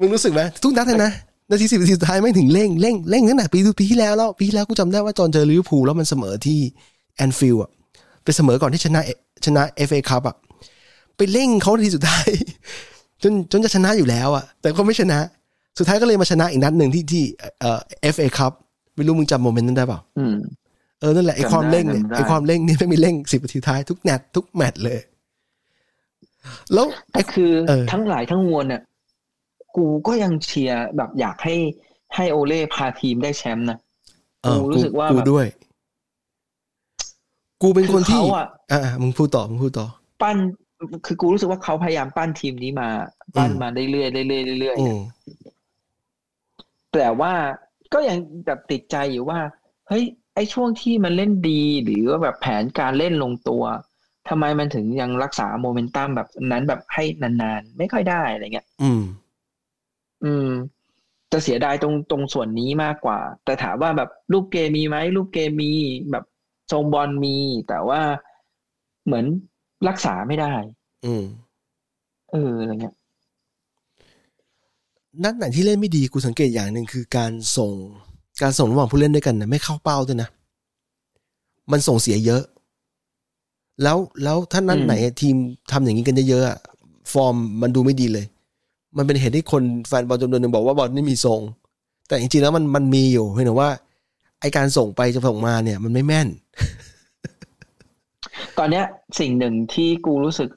[0.00, 1.12] มึงรู้สึกไหมทุกนัดเลยนะ
[1.50, 6.58] นาทีสิบนาทีสุดท้ายแม่งถึงเร่งเร่งเร่งตั้งแต่ปีปีที่แล้วแล้วปีที่แล้วกูจำได้ว่าตอนเจอลิเวอร์พูลแล้วมันเสมอที่
[7.16, 7.70] แอนฟิลด์อะ
[8.24, 9.00] ไปเสมอก่อนที่ชนะ
[9.46, 10.36] ชนะเอฟเอคัพอะ
[11.16, 12.28] ไปเร่งเขานาทีสุดท้าย
[13.22, 15.18] จนจนจะชนะอยู่แล้วอะแต่ก็ไม่ชนะ
[15.78, 17.24] สุดท้ายก็เลยมาชนะอีกนัดหนึ่งที่ที่
[17.60, 18.52] เอ่อเอฟเอคัพ
[18.96, 20.36] ไม่รู้มึงจำ moment นั้นได้เปล่าอืม
[21.00, 25.00] เออนั่นแหละไอ้จำได้ความเร่งเนี่ยจำได้ไอ้ความเร่งนี่ไม่มีเร่งสิบนาทีท้ายทุกแมตช์ทุกแมตช์เลย
[26.72, 28.82] แล้วไอ้แต่คือเออทั้งหลายทั้งมวลเนี่ย
[29.76, 31.56] กูก็ยังเชียร์แบบอยากให้
[32.14, 33.78] ให้โอเล่พาทีมได้แชมป์นะ
[34.42, 35.46] เออกูรู้สึกว่ากูแบบด้วย
[37.62, 39.86] กูเป็นคนที่เขาอะอ่ามึงพูดต่อมึงพูดต่อ
[40.22, 40.36] ปั้น
[41.06, 42.88] คือกูรู้สึกว่าเขาพยายามปั้นทีมนี้มา
[43.36, 44.02] ปั้นมาเรื่อยๆเรื่
[44.38, 47.32] อยๆเรื่อยอืมๆแต่ว่า
[47.92, 49.38] ก็ยังแบบติดใจอยู่ว่า
[49.88, 53.64] เฮ้ย ไอ้ช่วงที่มันเล่นดี หรือว่าแบบแผนการเล่นลงตัว
[54.28, 59.02] ทำไมมันถึงยังรักษาโมเมนตัมแบบนั้นแบบให้นานๆ ไม่ค่อยได้อะไรเงี้ย อืม
[60.24, 60.50] อืม
[61.32, 65.72] จะเสียดายตรงตรงส่วนนี้มากกว่า แต่ถามว่าแบบลูกเกมมีไหมลูกเกมมี
[66.10, 66.24] แบบ
[66.72, 67.36] ทรงบอลมี
[67.68, 68.00] แต่ว่า
[69.04, 69.24] เหมือน
[69.88, 70.52] รักษาไม่ได้
[71.04, 71.24] อืม
[72.32, 72.94] เอออะไรเงี้ย
[75.24, 77.70] นัดไหนที่เล่นไม่ดีกูสังเกตอย่างหนึ่งคือการส่ง
[78.42, 80.28] การส่งระหว่างผู้เล่นด้วยกันนะไม่เข้าเป้าด้วยนะ
[81.72, 82.42] มันส่งเสียเยอะ
[83.82, 85.36] แล้วแล้วถ้านัดไหนทีม
[85.72, 86.58] ทำอย่างนี้กันเยอะๆอะ
[87.12, 88.26] ฟอร์มมันดูไม่ดีเลย
[88.96, 91.40] มันเป็นเหตุที่คนแฟนบอลจำนวนหนึ่งบอกว่าบอลไม่มีทรง
[92.08, 93.70] แต่จริงๆแล้วมันมันมีอยู่เพียงแต่ว่า
[94.40, 96.28] ไอการส่งไปจะส่งมาเนี่ย มันไม่แม่น
[98.58, 98.84] ตอนเนี้ย
[99.18, 100.48] สิ่งหนึ่งที่กูรู้สึก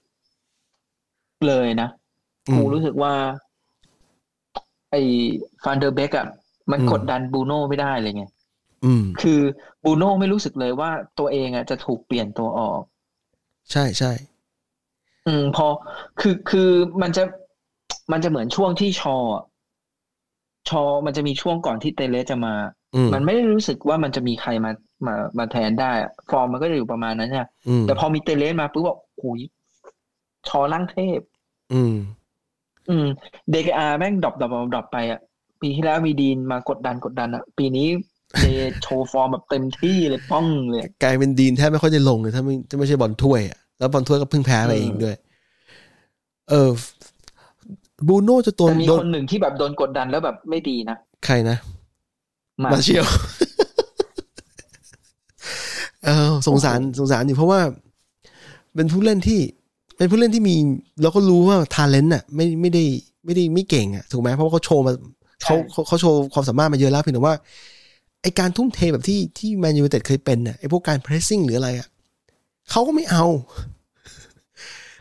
[1.47, 1.89] เลยนะ
[2.49, 3.13] อืมกูรู้สึกว่า
[4.91, 5.01] ไอ้
[5.63, 6.27] ฟานเดอร์เบกอะ
[6.71, 8.23] มันอืมกดดันบรูโน่ไม่ได้เลยไง
[8.85, 9.39] อืมคือ
[9.83, 12.81] บรูโน่ไม่รู้สึกเลยว่าตัวเองอะจะถูกเปลี่ยนตัวออก
[13.71, 14.11] ใช่ใช่
[15.27, 15.67] อืม พอ
[16.19, 16.69] คือคือ
[17.01, 17.23] มันจะ
[18.11, 19.43] มันจะเหมือนช่วงที่ชออะ
[20.69, 22.53] ชอมันจะมีช่วงก่อนที่เตเลสจะมา
[22.95, 24.71] อืมมันไม่ได้รู้สึกว่ามันจะมีใครมา
[25.05, 29.39] มามาแทนได้อะฟอร์มมันก็จะอยู่ประมาณนั้นเนี่ยอืมแต่พอมีเตเลสมาปุ๊บบอกโอ้ย
[30.47, 31.19] ชอร่างเทพ
[31.73, 31.95] อืม
[32.89, 33.07] อืม
[33.51, 35.19] เดเกอาแม่ง drop drop drop ไปอะ
[35.61, 37.87] ปีที่แล้วมีดีนมากดดันกดดันอะ ปีนี้
[38.41, 38.45] เด
[38.81, 45.15] โชว์ฟอร์มแบบเต็มที่เลยป้องเลย กลายเป็นดีนแทบไม่ค่อยจะลงเลยถ้าไม่ถ้าไม่ใช่บอลถ้วยอะแล้วบอลถ้วยก็เพิ่งแพ้ไปเองด้วย
[46.49, 46.69] เออ
[48.07, 51.57] บูโน่จะโดนแต่มีโดคนนหนึ่งที่แบบโดนกดดันแล้วแบบไม่ดีนะ ใครนะ
[52.63, 53.05] มามาเชียว
[56.05, 57.59] เออสงสารสงสารอยู่เพราะว่า
[58.75, 59.39] เป็นผู้เล่นที่
[59.97, 60.55] เป็นผู้เล่นที่มี
[61.01, 62.83] เราก็รู้ว่า talent อะ ไม่ไม่ได้
[63.25, 64.93] ไม่ได้ไม่เก่งอะถูกไหมเพราะว่าเขาโชว์มา
[65.43, 67.35] เขาเขาเขาโชว์ความสามารถมาเยอะแล้วเพียงแต่ว่า
[68.21, 71.87] ไอการทุ่มเทแบบที่ที่แมนยูเต็ดเคยเป็นอะไอพวกการ pressing หรืออะไรอะ
[72.71, 73.25] เขาก็ไม่เอา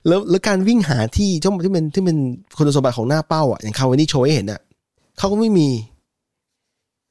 [0.07, 2.19] แล้วแล้วการวิ่งหาที่ที่ที่เป็นที่เป็น
[2.57, 4.61] คุณสมบัติของหน้าเป้าอะอย่างคาวานี่โชว์ให้เห็นอะ
[5.19, 5.69] เขาก็ไม่มี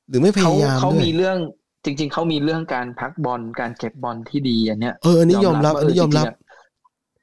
[0.10, 1.38] หรือไม่พเขายายามเขาด้วยมีเรื่อง
[1.86, 6.36] จริง ๆเขามีเรื่องการพักบอลการเก็บบอลที่ดีอันเนี้ยเอออันนี้ยอมรับว่าอันนี้ยอมรับจงๆะ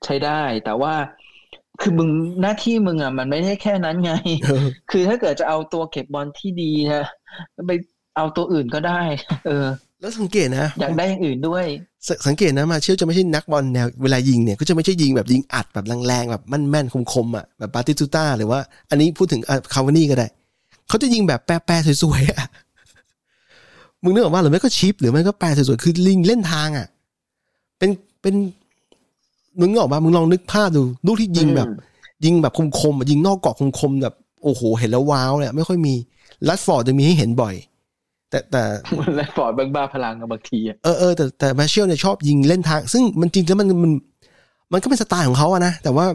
[0.04, 0.94] ใช้ได้แต่ว่า
[1.80, 2.10] คือมึง
[2.42, 4.12] หน้าที่มึงอะมันไม่ใช่แค่นั้นไง
[4.44, 7.06] เออคือถ้าเกิดจะเอาตัวเก็บบอลที่ดีนะ
[7.66, 7.72] ไป
[8.16, 9.02] เอาตัวอื่นก็ได้
[9.46, 9.66] เออ
[10.00, 11.64] แล้วสังเกตนะอยากได้อย่างอื่นด้วย
[12.06, 19.40] สสังเกตนะมาเชี่ยวจะไม่ใช่นักบอลแนวเวลายิงเนี่ยก็จะไม่ใช่ยิงแบบยิงอัดแบบแรงๆแบบแม่นๆคมๆอะแบบปาติตูต้าหรือว่า อันนี้พูดถึง
[19.74, 20.28] คาวานี่ก็ได้
[20.88, 22.46] เขาจะยิงแบบแปรๆสวยๆอะ
[24.02, 26.86] มึงนึกออกว่าหรือไม่ก็ชิป หรือไม่ก็แปรสวยๆคือลิงเล่นทางอะ
[27.78, 27.90] เป็น
[28.22, 28.34] เป็น
[29.60, 31.68] มึงนึกออกมามึงลองนึกภาพดู ลูกที่ยิงแบบ
[32.24, 35.94] ยิงแบบคมๆอะยิงนอกกรอบคมๆแบบโอ้โห เห็นแล้วว้าวเนี่ยไม่ค่อยมี
[36.48, 37.54] ลัดฟอร์ดจะมีให้เห็นบ่อย
[38.30, 38.62] แต่แต่
[39.16, 43.92] และฟอร์ดบ้าๆพลังกับบางทีอะเออเออแต่แต่มาเชลเนี่ยชอบยิงเล่นทาง ซึ่งมันจริงแล้วมันมัน
[44.72, 46.06] มันก็เป็นสไตล์ของเขาอะนะ แต่ว่า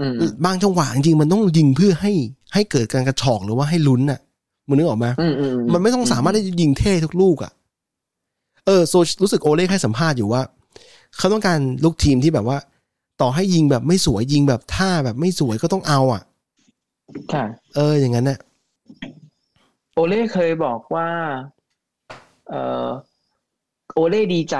[0.00, 0.14] อืม
[0.44, 2.12] บางจังหวะจริงๆมันต้องยิงเพื่อให้
[2.54, 4.20] ให้เกิดการกระชอกหรือว่าให้ลุ้นอะ
[4.68, 7.52] มึงนึกออกไหมอืมอืมมันไม่ต้องสามารถได้ยิงเท่ทุกลูกอะ
[8.66, 10.42] เออโซรู้สึกโอเล่ให้สัมภาษณ์อยู่ว่า
[11.16, 12.58] เขาต้องการลูกทีมที่แบบว่า
[13.20, 16.22] ต่อให้ยิงแบบไม่สวยยิงแบบท่าแบบไม่สวยก็ต้องเอาอะ
[17.30, 17.42] ใช่
[17.74, 18.38] เออ อย่างนั้นน่ะ
[19.94, 21.08] โอเล่เคยบอกว่า
[22.48, 22.54] เอ
[22.86, 22.88] อ
[23.94, 24.56] โอเล่ดีใจ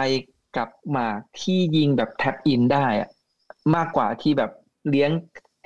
[0.57, 3.09] กับหมากที่ยิงแบบแท็บอินได้อะ
[3.75, 4.51] มากกว่าที่แบบ
[4.89, 5.11] เลี้ยง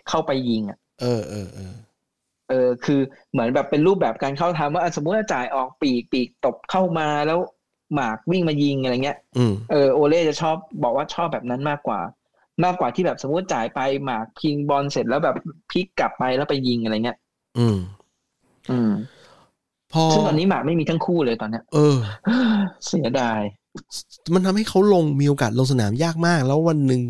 [0.08, 1.74] เข้าไปยิงอะ เออเออเออ
[2.48, 3.00] เออคือ
[3.32, 7.38] เหมือนแบบเป็นรูปแบบการเข้าทำว่าอะสมมุติว่าจ่ายออกปีกปีกตบเข้ามาแล้ว
[7.94, 12.00] หมากวิ่งมายิงอะไรเงี้ยอืมเออโอเล่จะชอบบอกว่าชอบแบบนั้นมากกว่า
[12.64, 15.36] มากกว่าที่แบบสมมติจ่ายไปหมากพิงบอลเสร็จแล้วแบบ
[15.70, 17.18] พลิกกลับไปแล้วไปยิงอะไรเงี้ย
[17.58, 17.78] อืม
[18.70, 18.90] อืม
[19.92, 21.98] พอซึ่งตอนนี้หมากไม่มีทั้งคู่เลยตอนเนี้ย เออ
[22.86, 23.40] เสียดาย
[24.34, 27.00] มันทำให้เขาลงมีโอกาสลงสนามยากมาก แล้ววันหนึ่ง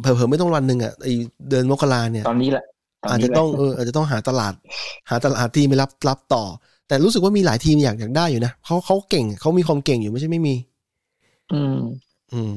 [0.00, 1.06] เผลอๆไม่ต้องวันหนึ่งอะไอ
[1.50, 2.73] เดินมกราเนี่ย ตอนนี้แหละตน
[3.10, 4.54] อาจนี้จะแหละต้องเอออาจจะต้องหาตลาด
[5.10, 6.44] หาตลาดที่ไม่รับรับต่อ
[6.88, 10.54] แต่รู้สึกว่ามีหลายทีมอยากอยากได้อยู่นะเขาเขาเก่งเขามีความเก่งอยู่ไม่ใช่ไม่มี
[11.52, 11.76] อืม
[12.34, 12.54] อืม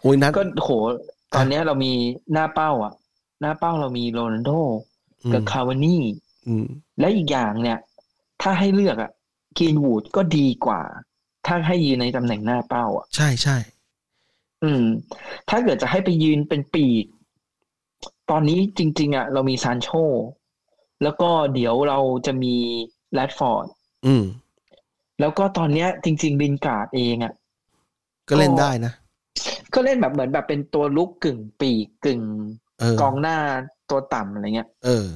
[0.00, 0.70] โอ้ยนัดก็โห
[1.34, 1.92] ตอนเนี้ยเรามี
[2.32, 2.92] หน้าเป้า อะ
[3.40, 4.50] หน้าเป้าเรามีโรนัลโด
[5.24, 6.02] อืมกับคาวานี่
[6.46, 6.66] อืม
[7.00, 7.78] และอีกอย่างเนี่ย
[8.42, 9.10] ถ้าให้เลือกอะ
[9.58, 10.80] กรีนวูดก็ดีกว่า
[11.46, 13.56] ถ้าให้ยืนในตำแหน่งหน้าเป้า อะ ใช่ใช่
[14.62, 14.84] อืม
[15.48, 17.04] ถ้าเกิดจะให้ไปยืนเป็นปีก
[18.30, 19.88] ตอนนี้จริง ๆอะเรามีซานโช
[21.02, 22.54] แล้วก็เดี๋ยวเราจะมี
[23.12, 23.66] แรดฟอร์ด
[24.06, 24.24] อืม
[25.20, 27.32] แล้วก็ตอนเนี้ย จริง ๆ ลินการ์ดเองอะ
[28.28, 28.92] ก็เล่นได้นะ
[29.74, 32.22] ก็เล่นแบบเหมือนแบบเป็นตัวรุกกึ่งปีกกึ่ง
[32.80, 33.36] เออกองหน้า
[33.90, 35.06] ตัวต่ำอะไรเงี้ย เออ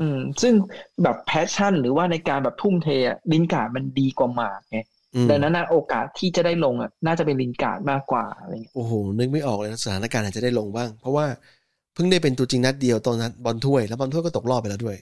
[0.00, 0.54] อืม ซึ่ง
[1.02, 4.78] แบบ passion หรือว่าในการแบบทุ่มเทอะลินการ์ดมันดีกว่าหมากไง
[5.14, 11.26] อืมดังนั้นน่ะโอกาสที่จะได้ลงอะ น่าจะเป็นลินการ์ดมากกว่าอะไรเงี้ย โอ้โห นึกไม่ออกเลยนะสถานการณ์อาจจะได้ลงบ้าง เพราะว่า
[11.57, 14.96] เพิ่งได้เป็นตัวจริงนัดเดียวตอนนั้นบอลถ้วยแล้วบอลถ้วยก็ตกรอบไปแล้วด้วย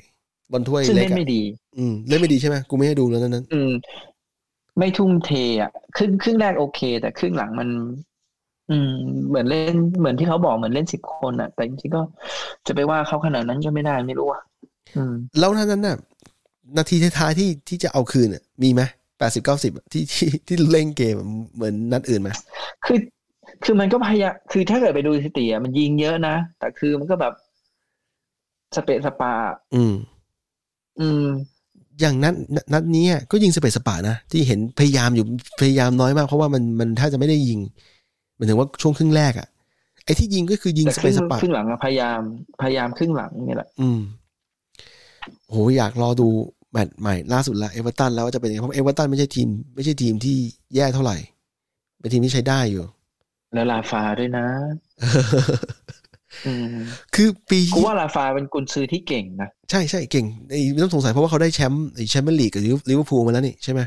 [0.52, 1.42] บอลถ้วยซึ่งเล็กเล่นอะไม่ดี
[1.78, 3.72] อืมเล่นไม่ดีใช่ไหมกูไม่ให้ดูแล้วนั้นนั้น อืม
[4.78, 5.30] ไม่ทุ่มเท
[5.60, 7.68] อะครึ่งครึ่งแรกโอเค แต่ครึ่งหลังมัน
[8.70, 8.92] อืม
[9.28, 12.02] เหมือนเล่นเหมือนที่เขาบอกเหมือนเล่นสิบคนอะ แต่จริงๆก็
[12.66, 14.42] จะไปว่าเขาขนาดนั้นก็ไม่ได้ไม่รู้อะ
[14.96, 15.96] อืม แล้วนั้นนั้นน่ะ
[16.76, 18.82] นาทีท้ายๆที่ที่จะเอาคืนน่ะมีไหม
[19.18, 21.14] แปดสิบเก้าสิบที่ที่ที่เล่นเกม
[21.54, 22.30] เหมือนนัดอื่นไหม
[22.84, 22.98] คือ
[23.64, 27.32] คือมันก็พยายามคือถ้าเกิดไปดูสถิติอะมันยิงเยอะนะ แต่คือมันก็แบบ
[28.76, 29.32] สะเปะสะปะ
[29.74, 29.94] อืม
[31.00, 31.26] อืม
[32.00, 32.34] อย่างนัด
[32.72, 35.24] นัดนี้อะก็ยิงสะเปะสะปะนะ ที่เห็นพยายามอยู่
[35.60, 37.58] พยายามน้อยมากเพราะว่ามันมันถ้าจะไม่ได้ยิง
[38.36, 39.48] หมายถึงว่าช่วงครึ่งแรกอะ
[40.04, 42.20] ไอ้ที่ยิงก็คือยิงแต่สคเปรึ่ซงสปาครึ่งหลังอะพยายาม
[42.62, 44.00] พยายามครึ่งหลังเนี่ยแหละ อืม
[45.48, 46.28] โหอยากรอดู
[46.72, 50.36] แมตช์ใหม่ล่าสุดละเอเวอร์ตันแล้วว่าจะเป็นยังไงเพราะเอเวอร์ตันไม่ใช่ทีม ไม่ใช่ทีมที่
[50.74, 51.16] แย่เท่าไหร่
[52.00, 52.84] เป็นทีมที่ใช้ได้อยู่
[53.54, 54.46] แล้วราฟาด้วยนะ
[56.46, 56.76] อืม
[57.14, 63.80] คือปีกูว่าราฟาเป็นกุนซือที่เก่งนะ ใช่ใช่เก่งไอ้ไม่ต้องสงสัยเพราะว่าเขาได้แชมป์ไอ้แชมเปี้ยนลีกกับลิเวอร์พูลมาแล้วนี่ใช่ไหม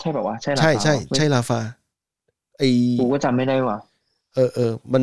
[0.00, 1.60] ใช่แบบว่าวะใช่ราใช่ฟาใช่ปะใช่ราฟา
[2.58, 2.62] ไอ
[3.00, 3.78] กูก็จำไม่ได้ว่ะ
[4.34, 5.02] เออเออมัน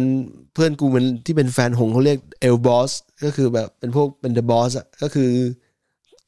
[0.54, 2.92] เพื่อนกูมันที่เป็นแฟนหงส์เขาเรียกเอลบอส
[3.24, 5.30] ก็คือแบบเป็นพวกเป็น the boss อะก็คือ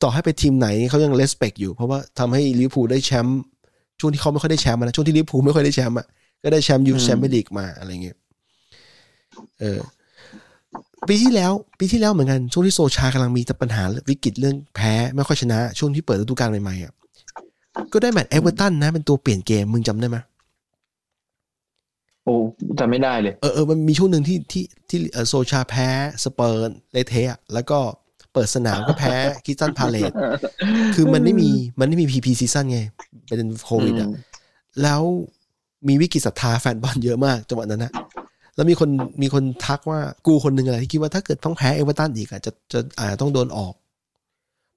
[0.01, 3.41] ต่อให้ไปทีมไหนเขายัง respect อยู่ เพราะว่าทำให้ลิเวอร์พูลได้แชมป์
[3.99, 6.07] ช่วงที่เขาไม่ค่อยได้แชมป์อะนะช่วงที่ลิเวอร์พูลไม่ค่อยได้แชมป์อะ
[6.43, 8.17] ก็ได้แชมป์ยูแชมเปี้ยนลีกมาอะไรเงี้ย
[9.59, 9.79] เออ
[11.07, 16.93] ปีที่แล้ว ปีที่แล้วเหมือนกัน ช่วงที่โซชากำลังมีแต่ปัญหาวิกฤตเรื่องแพ้ไม่ค่อยชนะ ช่วงที่เปิดฤดูกาลใหม่ๆอะ
[17.93, 20.17] ก็ได้แมตช์เอเวอร์ตันนะ เป็นตัวเปลี่ยนเกมมึงจำได้ไหม
[22.25, 22.33] โอ้
[22.79, 25.87] จำไม่ได้เลย เออเออมันมีช่วงหนึ่งที่ที่ที่เออโซชาแพ้
[26.23, 27.79] สเปอร์เละเทะแล้วก็
[28.33, 29.13] เปิดสนามก็แพ้
[29.45, 30.11] คริสตัลพาเลซ
[30.95, 32.79] คือมันไม่มีมันไม่มี pre pre-season ไง
[33.27, 34.09] เป็นโควิดอะ
[34.83, 35.01] แล้ว
[35.87, 37.91] มีวิกฤตศรัทธาแฟนบอลเยอะมากจังหวะนั้นนะ
[38.55, 38.89] แล้วมีคน
[39.21, 43.73] มีคนทักว่ากูคนหนึ่งอะไรที่คิดว่าถ้าเกิดต้องแพ้เอเวอร์ตันอีกอะจะจะอาจจะต้องโดนออก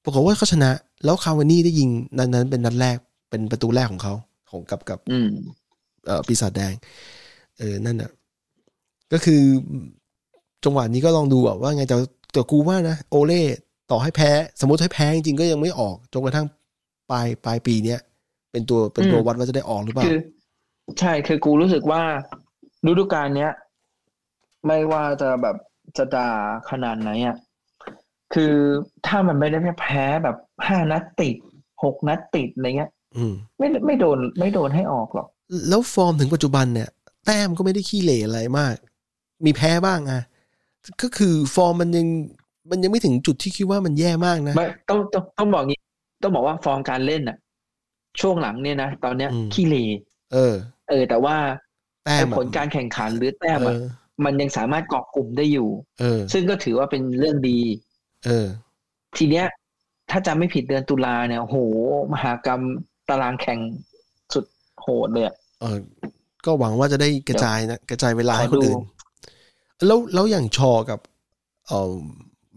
[0.04, 0.70] ปรากฏว่าเขาชนะ
[1.04, 1.88] แล้วคาวานี่ได้ยิง
[2.18, 2.96] นั้นนั้นเป็นนัดแรก
[3.30, 4.14] เป็นประตูแรกของเขา
[4.50, 5.28] ของกับกับอืม
[6.06, 6.72] เอ่อปีศาจแดง
[7.58, 8.10] เออนั่นน่ะ
[9.12, 9.42] ก็คือ
[10.64, 11.96] จังหวะนี้ก็ลองดูอะว่าไงแต่
[12.36, 13.42] แต่กูว่านะโอเล่
[13.90, 14.30] ต่อให้แพ้
[14.60, 16.46] สมมติให้แพ้จริงๆก็ยังไม่ออกจนกระทั่ง
[17.10, 18.00] ปลายปลายปีเนี้ย
[18.52, 20.18] เป็นตัวเป็นตัวอืมวัดว่าจะได้ออกหรือเปล่าคือ
[21.00, 22.02] ใช่คือกูรู้สึกว่า
[22.86, 23.52] ฤดูกาลเนี้ย
[24.66, 25.56] ไม่ว่าจะแบบ
[25.96, 26.30] จะด่า
[26.70, 27.36] ขนาดไหนอะ
[28.34, 28.54] คือ
[29.06, 31.36] ถ้ามันไม่ได้แพ้แบบห้านัดติด
[31.82, 35.28] หกนัดติดอะไรเงี้ยอืมไม่ไม่โดนไม่โดนให้ออกหรอก
[35.68, 36.88] แล้วฟอร์มถึงปัจจุบันเนี่ย
[37.26, 38.74] แต้มก็ไม่ได้ขี้เหร่อะไรมาก
[39.44, 40.22] มีแพ้บ้างอะ
[41.02, 42.06] ก็คือฟอร์มมันยัง
[42.70, 45.80] มันยังไม่ถึงจุดที่คิดว่ามันแย่มากนะไม่ต้องต้องต้องบอกงี้
[46.22, 47.36] ต้องบอกว่าฟอร์มการเล่นน่ะ
[48.20, 49.84] ช่วงหลังเนี่ยนะตอนเนี้ยอืมขี้เหร่
[50.32, 50.54] เออ
[50.90, 51.36] เออ แต่ว่า
[52.04, 53.84] แต้มไอ้อะผลการแข่งขันหรือแต้มเออะอ
[54.24, 55.68] มันยังสามารถเกาะกลุ่มได้อยู่
[56.00, 57.60] เออ ซึ่งก็ถือว่าเป็นเรื่องดี
[58.26, 58.46] เออ
[59.16, 59.46] ทีเนี้ย
[60.10, 61.56] ถ้าจำไม่ผิดเดือนตุลาเนี่ยโห
[62.12, 62.60] มหากรรม
[63.08, 63.58] ตารางแข่ง
[64.34, 64.44] สุด
[64.82, 65.78] โหดเลยอะเออ
[66.46, 68.78] ก็หวังว่าจะได้กระจายนะกระจายเวลาให้ขอคนดูอื่น
[69.86, 71.00] แล้วแล้วอย่างชอกับ
[71.66, 71.92] เอ่อ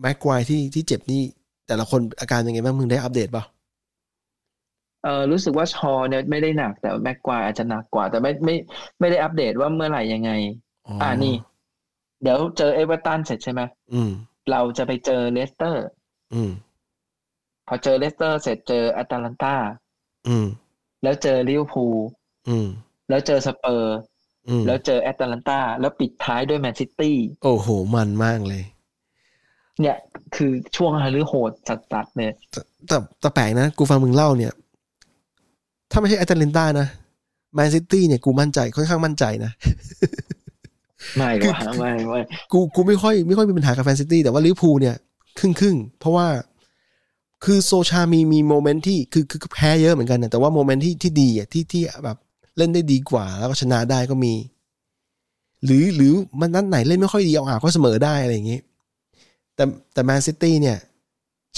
[0.01, 1.21] แม็กควายที่ที่เจ็บนี่
[1.67, 3.43] แต่ละคนอาการยังไงบ้างมึงได้อัปเดตป่ะ
[5.03, 8.55] เออรู้สึกว่าชอเนี่ยไม่ได้หนักแต่แม็กควายอาจจะหนักกว่า แต่ไม่ไม่
[8.99, 10.31] ไม่ได้อัปเดตว่าเมื่อไหร่ยังไง
[10.87, 11.35] อ๋ออ่าอ่านี่
[12.21, 13.61] เดี๋ยวเจอเอเวอร์ตันเสร็จใช่ไหม
[13.93, 14.11] อืม
[14.51, 15.85] เราจะไปเจอเลสเตอร์
[16.33, 16.51] อืม
[17.67, 19.55] พอเจอเลสเตอร์เสร็จเจอแอตแลนตา
[20.27, 20.47] อืม
[21.03, 21.95] แล้วเจอลิเวอร์พูล
[22.49, 22.67] อืม
[23.09, 24.07] แล้วเจอสเปอร์อืม
[24.67, 28.63] แล้วเจอแอตแลนตาแล้วปิดท้ายด้วยแมนซิตี้โอ้โห มันมากเลย
[29.81, 29.97] เนี่ย
[30.35, 31.51] คือช่วงฮาลือโหด
[31.93, 34.53] จัดๆเนี่ยแต่แต่แต่แปลกนะ กูฟังมึงเล่าเนี่ย
[35.91, 36.87] ถ้าไม่ใช่แอตแลนตานะ
[37.53, 39.51] แมนซิตี้เนี่ยกูมั่นใจค่อนข้างมั่นใจนะ
[41.17, 42.19] ไม่คือว่ะไม่ไม่
[42.51, 44.95] กูกูไม่ค่อยไม่ค่อยมีปัญหากับแมนซิตี้แต่ว่าลิเวอร์พูลเนี่ย
[45.39, 46.27] ครึ่งครึ่งๆเพราะว่า
[47.45, 52.17] คือโซชามีมี moment ที่คือคือคือแพ้เยอะเหมือนกันนะแต่ว่า moment ที่ที่ดีอะที่ที่แบบ
[52.59, 54.33] เล่นได้ดีกว่า แล้วก็ชนะได้ก็มี
[55.65, 58.59] หรือหรือมันนัดไหนเล่นไม่ค่อยดีเอาอ่าก็เสมอได้อะไรอย่างงี้
[59.55, 60.77] แต่แต่แมนซิตี้เนี่ย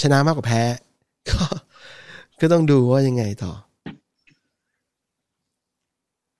[0.02, 0.62] ชนะมากกว่าแพ้
[1.28, 1.42] ก็
[2.40, 3.52] ก็ต้องดูว่ายังไงต่อ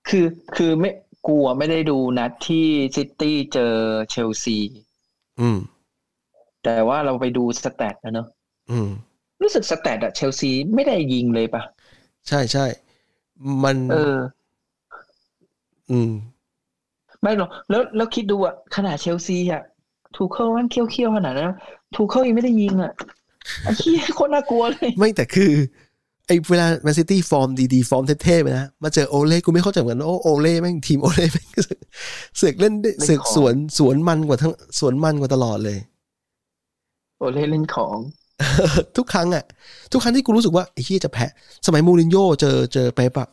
[0.07, 0.91] คือคือไม่
[1.27, 3.73] กลัวไม่ได้ดูนัดที่ซิตี้เจอ
[4.09, 4.57] เชลซี
[5.39, 5.59] อืม
[6.63, 8.27] แต่ว่าเราไปดูสแตทนะเนอะ
[8.71, 8.89] อืม
[9.41, 11.61] รู้สึกสแตทอะเชลซีไม่ได้ยิงเลยปะ
[12.27, 12.65] ใช่ใช่
[13.63, 14.15] มันเออ
[15.93, 16.11] อืม
[17.21, 19.61] ไม่หรอกแล้วแล้วคิดดูอะขนาดเชลซีอะ
[20.15, 21.51] ทูเคิลมันเคี้ยวเคี้ยวๆขนาดนั้น
[21.95, 22.93] ทูเคิลยังไม่ได้ยิงอะ
[23.63, 25.51] ไอ้เหี้ยโคตรน่ากลัวเลย ไม่แต่คือ
[26.27, 31.47] ไอ้เวลาแมนซิตี้ฟอร์มดีๆ ฟอร์มเทพๆไปนะ มาเจอโอเล่กูไม่เข้าใจเหมือนกันว่าโอโอเล่แม่งทีมโอเล่แม่ง
[32.37, 35.77] เสือกเล่นได้เล่นของเสือกสวนสวนมันกว่าทั้งสวนมันกว่าตลอดเลย
[37.17, 37.97] โอเล่เล่นของ
[38.97, 39.43] ทุกครั้งอะ
[39.91, 41.25] ทุกครั้งที่กูรู้สึกว่าไอ้เฮียจะแพ้
[41.65, 43.27] สมัยมูรินโญ่เจอเจอเป๊ปอะ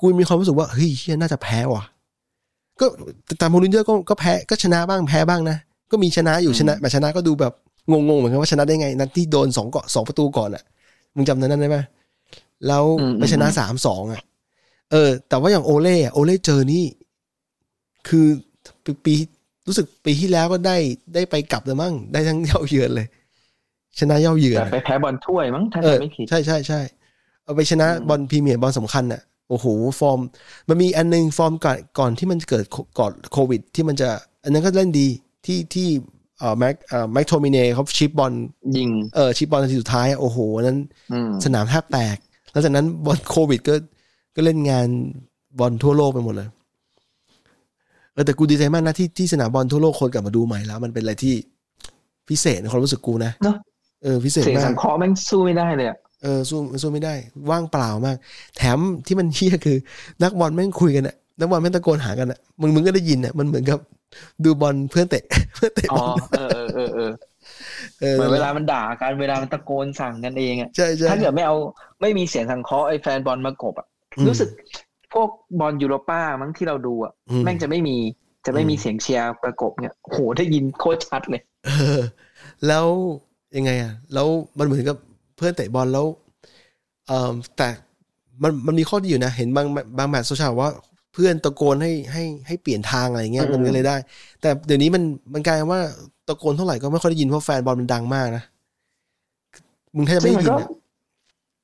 [0.00, 1.84] กูมีความรู้สึกว่าเฮ้ยเฮียน่าจะแพ้ว่ะ
[2.80, 2.86] ก็
[3.24, 5.56] แต่แต่มูรินโญ่ก็ก็แพ้ก็ชนะบ้างแพ้บ้างนะ
[5.90, 7.52] ก็มีชนะอยู่อืมชนะแต่ชนะก็ดูแบบ
[7.90, 10.62] งงๆเหมือนกันว่าชนะได้ไง นัดที่โดนสองเกาะสองประตูก่อนอะ
[11.14, 11.78] มึงจำนั้นได้ไหม
[12.66, 12.84] แล้ว
[13.18, 14.22] ไปชนะสามสองอะ
[14.90, 16.84] เออ แต่ว่าอย่างโอเล่อะโอเล่เจอนี่
[18.08, 18.26] คือ
[18.84, 19.14] ปีปี
[19.66, 20.76] รู้สึกปีที่แล้วก็ได้
[21.14, 23.06] ได้ไปกลับเลยมั้งได้ทั้งเย้าเยือนเลย
[23.98, 26.80] ชนะเย้าเยือนแต่อะไปแพ้บอลถ้วยมั้งถ้าเออจำไม่ผิดใช่ใช่ใช่
[27.44, 29.66] เอาไปชนะอืมบอลพรีเมียร์บอลสำคัญอะ โอ้โห
[30.00, 30.20] ฟอร์ม
[30.68, 34.08] มันมีอันนึงฟอร์มก่อนก่อนที่มันจะเกิดโคก่อนโควิด ที่มันจะ
[34.44, 35.08] อันนั้นก็เล่นดี
[35.46, 35.88] ที่ที่
[36.38, 38.32] เอ่อแม็กเอ่อแม็กโทมิเน่เขาชิปบอล
[38.76, 40.78] ยิงเออชิปบอลนาทีสุดท้ายอะโอ้โหอันนั้น
[41.12, 42.16] อืมสนามแทบแตก
[42.52, 43.74] แล้วจากนั้นบอลโควิดก็
[44.36, 44.88] ก็เล่นงาน
[45.58, 46.48] บอลทั่วโลกไปหมดเลย
[48.12, 51.34] เออแต่กูดีใจมากนะที่ที่สนามบอลทั่วโลกคนกลับมาดูใหม่แล้ว มันเป็นอะไรที่
[52.28, 53.56] พิเศษในความรู้สึกกูนะเนอะ
[54.02, 57.14] เออพิเศษเสียงมาสังเคราะห์แม่งสู้ไม่ได้เลยอะ เออสู้สู้ไม่ได้
[57.50, 58.16] ว่างเปล่ามาก
[58.56, 59.76] แถมที่มันเหี้ยคือ
[60.22, 63.78] นักบอลแม่งคุยกันอะนักบอลแม่งตะโกนหากันอะมึงมึงก็ได้ยินอะมันเหมือนกับ
[64.44, 65.22] ดูบอลเพื่อนเตะ
[65.54, 67.10] เพื่อนเตะบอลอ๋อเออเออเออเออ
[68.00, 71.56] เออเหมือนเวลามันด่ากันเวลามันตะโกนสั่งกันเองอะใช่ใช่ถ้าเกิดไม่เอา
[72.00, 73.86] ไม่มีเสียงสังเคราะห์ไอ้แฟนบอลมากลบอะ
[74.18, 74.48] อืมรู้สึก
[75.12, 75.28] พวก
[75.60, 77.96] บอลยูโรป้ามั้งที่เราดูอะอืมแม่งจะไม่มี
[78.46, 82.00] จะไม่มีอืมเสียงเชียร์ประกบเนี่ยโหได้ยินโคตรชัดเลย เออ
[82.66, 82.86] แล้ว
[83.56, 84.96] ยังไงอะแล้วมันเหมือนกับ
[85.38, 86.06] เพื่อนเตะบอลแล้ว
[87.08, 87.68] เออแต่
[88.42, 89.66] มันมันมีข้อดีอยู่นะ เห็นบาง
[89.98, 90.70] บางแมตช์โซเชียลว่า
[91.14, 93.96] เพื่อนตะโกนให้ให้ให้เปลี่ยนทางอะไรเงี้ยอืมมันก็เลยได้
[94.40, 95.02] แต่เดี๋ยวนี้มัน
[95.34, 95.80] มันกลายเป็นว่า
[96.28, 98.42] ตะโกนเท่าไหร่ก็ไม่ค่อยได้ยินเพราะแฟนบอลมันดังมากนะ
[99.94, 100.68] มึงแทบจะซึ่ไม่งมันได้ยินก็อะ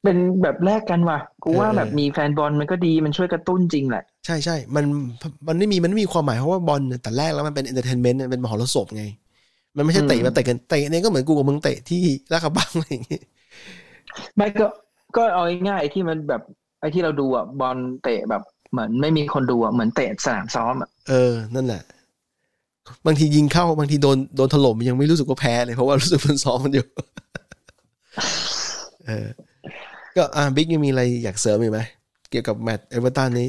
[0.02, 4.84] เป็นแบบแลกกันว่ะกูว่าเออแบบมีแฟนบอลมันก็ดีมันช่วยกระตุ้นจริงแหละ ใช่ใช่มัน
[5.48, 9.04] มันไม่มีมันไม่มีความหมายเพราะว่าบอลเนี่ยแต่แรกแล้วมันเป็น entertainment เป็นมหรสพไง
[9.76, 12.02] มันไม่ใช่เตะอืมมาเตะกันเตะเนี่ยก็เหมือนกูกับมึงเตะที่
[12.32, 13.18] ลาดกระบังอะไรอย่างงี้
[14.36, 14.66] ไม่ก็
[15.16, 16.42] ก็เอาง่ายๆไอ้ที่มันแบบ
[16.80, 21.82] ไอ้ที่เราดูอะบอลเตะแบบเหมือนไม่มีคนดูอะเหมือนเตะสนามซ้อมอะเออ นั่นแหละ
[23.06, 26.86] บางทียิงเข้าบางทีโดนโดนถล่มยังไม่รู้สึกว่าแพ้เลยเพราะว่ารู้สึกมันซ้อมมันอยู่
[29.06, 29.26] เออ
[30.16, 31.80] ก็อ่าบิ๊กยังมีอะไรอยากเสริมอีกไหม
[32.30, 33.48] เกี่ยวกับแมตช์เอเวอร์ตันนี้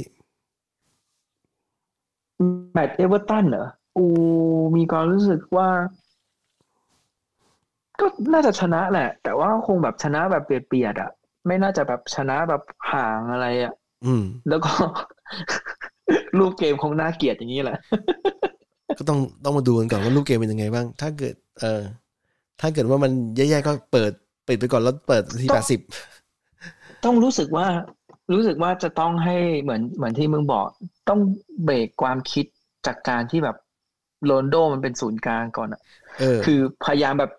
[2.73, 4.07] แมตช์เอเวอร์ตันเหรอกู
[4.75, 5.69] มีความรู้สึกว่า
[7.99, 11.11] ก็น่าจะชนะแหละ แต่ว่าคงแบบชนะแบบเปียดๆอะ
[11.47, 13.73] ไม่น่าจะแบบชนะแบบห่างอะไรอะ
[14.05, 14.71] อืม แล้วก็
[16.37, 17.77] รูปเกมคงน่าเกลียดอย่างนี้แหละ
[18.97, 21.81] ก็ต้องต้องมาดูกันก่อนว่ารูปเกมเป็นยังไงบ้าง ถ้าเกิด เออ
[22.61, 24.11] ถ้าเกิดว่ามันแย่ๆก็เปิด
[24.47, 25.79] ปิดไปก่อนแล้วเปิดทีแปดสิบต้อง
[27.05, 27.67] ต้องรู้สึกว่า
[28.33, 30.65] รู้สึกว่าจะต้องให้เหมือนเหมือนที่มึงบอก
[31.09, 31.19] ต้อง
[31.63, 32.45] เบรกความคิด
[32.85, 33.57] จากการที่แบบ
[34.25, 35.81] โรนลโดมันเป็นศูนย์กลางก่อนอะ
[36.19, 37.31] เออคือพยายามแบบ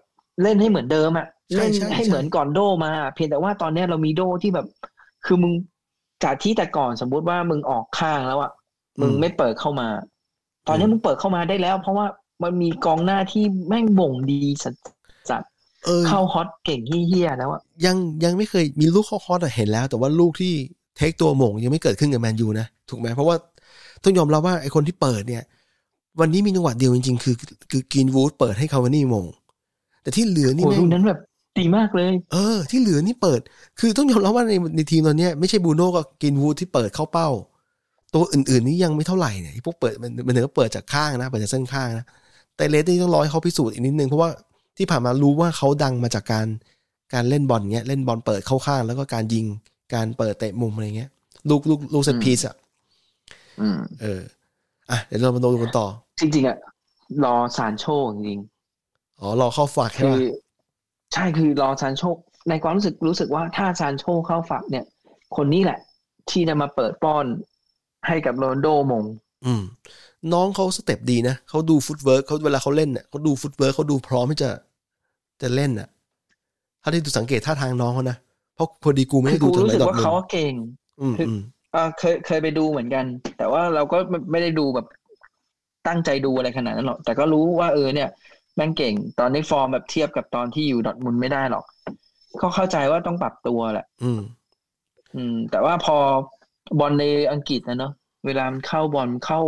[0.43, 4.67] เล่นให้เหมือนเดิมอะใช่เล่นใช่ให้ใช่เหมือนก่อนโดมา เพียงแต่ว่าตอนเนี้ยเรามีโดที่แบบ
[5.27, 5.53] คือมึง
[6.25, 8.53] จากที่แต่ก่อนสมมุติว่ามึงออกข้างแล้วอะ
[9.01, 9.89] มึงไม่เปิดเข้ามา
[10.69, 12.07] ตอนนี้มึงเปิดเข้ามาได้แล้ว เพราะว่า
[12.43, 14.75] มันมีกองหน้าที่แม่งบ่งดีสัส
[15.87, 20.53] เออๆเข้าฮอตเก่งเฮี้ยๆแล้วอะยังยังไม่เคยมีลูกเข้าคอร์สอะเห็นแล้ว แต่ว่าลูกที่
[20.97, 23.37] เทคตัวหม่งยังไม่เกิดขึ้นกับแมนยูนะถูกไหมเพราะว่า
[24.03, 25.43] ต้องยอมรับว่าไอคนที่เปิดเนี่ย
[26.21, 27.35] วันนี้มีจังหวะเดียวจริงๆ คือ
[27.71, 29.27] คือกินวูดเปิดให้คาวานี่หม่ง
[30.07, 31.19] แต่ที่เหลือนี่โอ้แม่ลูงกนั้นแบบ
[31.59, 33.41] ดีมากเลย เออ ที่เหลือนี่เปิด
[33.81, 37.29] คือต้องยอมรับว่าในในทีมตอนเนี้ยไม่ใช่บูโน่กับกินวูดที่เปิดเข้าเป้า
[38.15, 42.07] ตัวอื่นๆนี่ยังไม่เท่าไหร่เนี่ยไอ้พวกเปิดมันมันถึงก็เปิดจากข้างนะเปิดจากเส้นข้างนะ
[42.57, 44.31] แต่เลสนี่ต้องรอให้เขาพิสูจน์อีกนิดนึงเพราะว่า
[44.79, 46.47] ที่ผ่านมารู้ว่าเขาดังมาจากการ
[47.15, 49.47] การเล่นบอลเงี้ยเล่นบอลเปิดเข้าข้าง แล้วก็การยิง
[49.95, 51.11] การเปิดเตะมุมอะไรเงี้ย
[51.51, 52.57] ลูกลูกลูกเซตอืมพีซอะ
[53.61, 54.21] อืมเออ
[54.91, 55.87] อะเดี๋ยวเรามาดูกันต่อ
[56.21, 56.57] จริงๆอะ
[57.25, 58.41] รอซานโชจริง
[59.21, 60.19] อ๋อรอเข้าฝากๆใช่คือป่ะ
[61.13, 62.03] ใช่คือรอซานโช
[62.49, 64.85] ในความรู้สึกรู้สึกว่าถ้าซานโชเข้าฝักเนี่ย
[65.37, 65.79] คนนี้แหละ
[66.31, 67.25] ที่จะมาเปิดป้อน
[68.07, 69.05] ให้กับโรนลโดมง
[69.45, 69.63] อืม
[70.33, 74.51] น้องเขาสเต็ปดีนะเขาดู footwork เขาเวลาเขาเล่นเน่ะเขาดู footwork เขาดูพร้อมที่จะ
[75.43, 75.89] จะเล่นอะ
[76.83, 78.17] ถ้าที่ดูสังเกตท่าทางน้องเขานะ
[78.55, 80.53] เพราะพอดีกูไม่ได้ดูคือกูถึงรู้สึกว่าเขาเก่งไหนดอร์ทมุนด์
[81.01, 81.41] อืมคืออืม
[81.73, 83.05] เออเคยเคยไปดูเหมือนกัน
[83.39, 84.87] แต่ว่าเราก็ไม่ไม่ได้ดูแบบ
[85.89, 88.09] ตั้งใจดูอะไรขนาดนั้นหรอกแต่ก็รู้ว่าเออเนี่ย
[88.57, 91.65] แม่งเก่ง ตอนนี้ฟอร์มแบบเทียบกับตอนที่อยู่ดอร์ทมุนด์ไม่ได้หรอก
[92.41, 94.21] ก็เข้าใจว่าต้องปรับตัวแหละ อืม
[95.17, 95.97] อืม แต่ว่าพอ
[96.79, 97.93] บอลในอังกฤษนะเนาะ
[98.27, 99.41] เวลามันเข้าบอลเข้า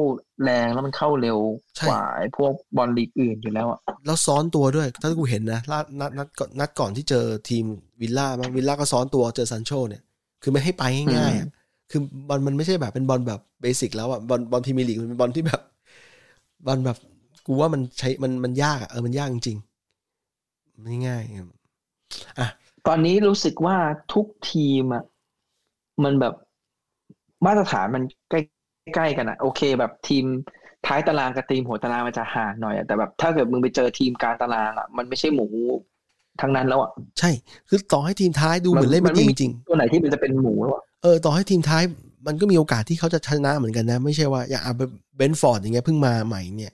[0.43, 1.39] แรงแล้วมันเข้าเร็ว
[1.77, 7.65] ใช่กว่าไอ้พวกบอลลีกอื่นอยู่แล้วอะแล้วซ้อนตัวด้วย ถ้ากูเห็นนะนัดนัดนัดก่อนนัดก่อนที่เจอทีม
[8.01, 10.03] วิลล่ามั้งวิลล่าก็ซ้อนตัวเจอซันโชเนี่ย
[10.43, 10.85] คือไม่ให้ไป
[11.17, 11.49] ง่ายๆอะ
[11.91, 15.61] คือบอลมันไม่ใช่แบบเป็นบอลแบบ basic แล้วอะบอลบอลพรีเมียร์ลีกมันเป็นบอลที่แบบ
[16.67, 16.97] บอลแบบ
[17.49, 21.23] กูว่ามันใช้มันมันยากอะเออมันยากจริงๆไม่ง่าย
[22.39, 22.49] อะ
[22.87, 23.77] ตอนนี้รู้สึกว่า
[24.15, 25.05] ทุกทีมอะ
[26.05, 26.35] มันแบบ
[27.47, 28.41] มาตรฐานมันใกล้
[28.95, 30.25] ใกล้กันอะโอเค แบบทีม
[30.87, 35.47] ท้ายตารางกับทีมหัวตารางมันจะห่างหน่อยอะแต่แบบถ้าเกิดมึงไปเจอทีมกลางตารางอะมันไม่ใช่หมู
[36.41, 37.31] ทั้งนั้นแล้วอะใช่
[37.69, 41.83] คือต่อให้ทีมท้ายดูเหมือนเล่นไม่ดีจริงตัวไหนที่มันจะเป็นหมูแล้วอะๆเออต่อให้ทีมท้าย
[42.27, 44.63] มันก็มีโอกาสที่เขาจะชนะเหมือนกันนะ ไม่ใช่ว่าอย่าง
[45.17, 46.73] เบนฟอร์ดอย่างเงี้ยเพิ่งมาใหม่เนี่ย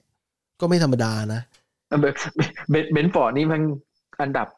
[0.61, 1.41] ก็ไม่ธรรมดานะ
[2.01, 2.15] เบน
[2.71, 3.63] เบนเบนฟอร์ดนี่มัน
[4.23, 4.49] อันดับ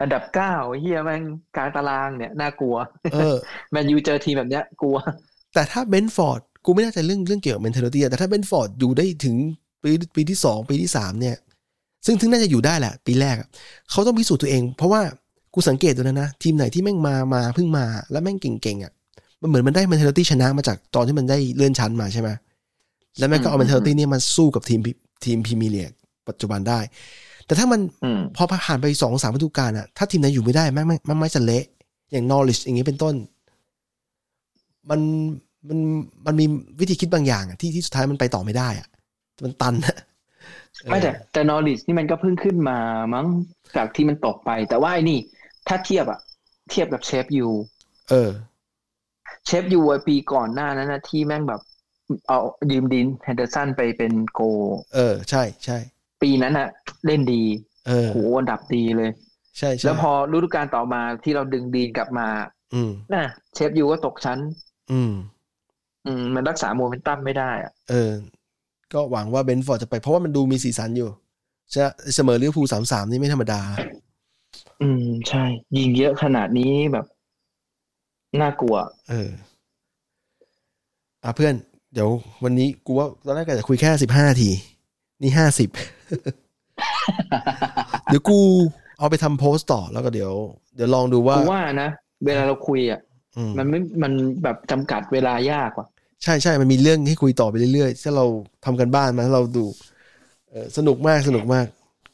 [0.00, 1.22] อันดับเก้าเหี้ยแม่ง
[1.56, 2.76] กลางตารางเนี่ย น่ากลัว
[3.12, 3.36] เออ
[3.70, 4.96] แมนยูเจอทีมแบบเนี้ย กลัว
[5.54, 9.36] แต่ถ้าเบนฟอร์ดกูไม่แน่ใจเรื่องเรื่องเกี่ยวกับ mentality อะแต่ถ้าเบนฟอร์ดอยู่ได้ถึง
[9.82, 11.36] ปีปีที่สองปีที่สามเนี่ย
[12.06, 13.48] ซึ่งถึงน่าจะอยู่ได้แหละ ปีแรกอะ
[13.90, 15.00] เขาต้องพิสูจน์ตัวเอง เพราะว่า
[15.54, 18.92] กูสังเกตดูนะนะทีมไหนที่แม่งมามาเพิ่งมา แล้วแม่งเก่งๆอะ
[19.40, 22.28] มันเหมือนมันได้ mentality ชนะมาจากตอนที่มันได้เลื่อนชั้นมาใช่ไหม
[23.18, 24.80] แล้วแม่งก็เอาอืม mentality เนี่ยมาสู้กับทีม
[25.24, 25.92] ทีมพรีเมียร์ลีก
[26.28, 26.80] ปัจจุบันได้
[27.46, 31.64] แต่ถ้ามันอืมพอผ่านไปสองสามฤดูกาลอะถ้าทีมไหนอยู่ไม่ได้แม่งแม่งแม่งไม่จะเละ
[32.12, 33.14] อย่างนอริชอย่างนี้เป็นต้น
[34.90, 35.00] มัน
[35.68, 35.78] มัน
[36.26, 36.46] มันมี
[36.80, 38.88] วิธีคิดบางอย่างอะที่ที่สุดท้ายมันไปต่อไม่ได้อะ
[39.44, 39.96] มันตันอะ
[40.90, 42.78] ไม่แต่แต่นอริสนี่มันก็เพิ่งขึ้นมา
[43.14, 43.26] มั้ง
[43.76, 45.18] จากที่มันตกไป แต่ว่าไอ้นี่
[45.68, 46.20] ถ้าเทียบอะ
[46.70, 47.48] เทียบกับเชฟยู
[48.10, 48.30] เออ
[49.46, 51.60] เชฟยูอะปีก่อนหน้านั้นนะที่แม่งแบบ
[52.28, 52.38] เอา
[52.72, 54.40] ยืมดีนเฮนเดอร์สันไปเป็นโกล์
[54.94, 55.78] เออ ใช่ใช่
[56.22, 56.68] ปีนั้นอะ
[57.06, 57.42] เล่นดี
[57.86, 59.10] เออโหอันดับดีเลย
[59.58, 62.28] ใช่ใช่แล้วพอฤดูกาลต่อมาที่เราดึงดีนกลับมา
[62.74, 64.38] อืมน่ะเชฟยูก็ตกชั้น
[64.92, 65.12] อืม
[66.06, 68.12] อืม มันรักษาโมเมนตัมไม่ได้อะเออ
[68.92, 71.10] ก็หวังว่าเบนฟอร์ดจะไปเพราะว่ามันดูมีสีสันอยู่
[71.70, 71.82] ใช่
[72.14, 73.60] เสมอลิเวอร์พูลสามสามนี่ไม่ธรรมดา
[74.82, 75.44] อืม ใช่
[75.76, 77.06] ยิงเยอะขนาดนี้แบบ
[78.40, 78.76] น่ากลัว
[79.10, 79.30] เออ
[81.24, 81.54] อะเพื่อน
[81.96, 82.12] เดี๋ยว
[82.44, 84.50] วันนี้กูว่าตอนแรกก็จะคุยแค่สิบห้าที
[85.22, 85.70] นี่ห้าสิบ
[88.06, 88.38] เดี๋ยวกู
[88.98, 90.32] เอาไปทำโพสต์ต่อแล้วก็เดี๋ยว
[90.76, 91.90] เดี๋ยวลองดูว่ากูว่านะ
[92.26, 93.00] เวลาเราคุยอะ
[93.36, 95.86] อืมมันไม่มันแบบจำกัดเวลายากว่ะ
[96.22, 98.26] ใช่ใช่มันมีเรื่องให้คุยต่อไปเรื่อยๆถ้าเรา
[98.64, 99.64] ทำกันบ้านมาถ้าเราดู
[100.50, 101.66] เออสนุกมากสนุกมาก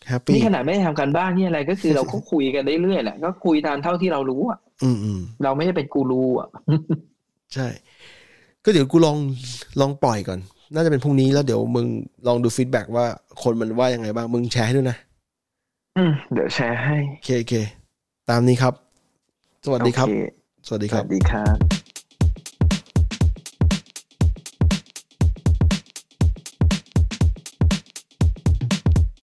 [0.08, 6.48] happyี้นี่ขนาดไม่ได้ทำการบ้านนี่อะไรก็คือเราก็คุยกันเรื่อยๆแหละก็คุยตามเท่าที่เรารู้อะ อืมอืมเราไม่ได้เป็นกูรูอะ
[7.54, 7.68] ใช่
[8.64, 9.16] ก็เดี๋ยวกูลอง
[9.80, 10.38] ลองปล่อยก่อน
[10.74, 11.86] น่าจะเป็นพรุ่งนี้แล้วเดี๋ยวมึง
[12.26, 13.06] ลองดู feedback ว่า
[13.42, 14.96] คนมันว่ายังไงบ้าง มึงแชร์ให้ด้วยนะ
[15.96, 17.54] อืม เดี๋ยวแชร์ให้ โอเคโอเค
[18.30, 18.74] ตามนี้ครับ
[19.64, 21.71] สวัสดีครับโอเคสวัสดีครับสวัสดีครับ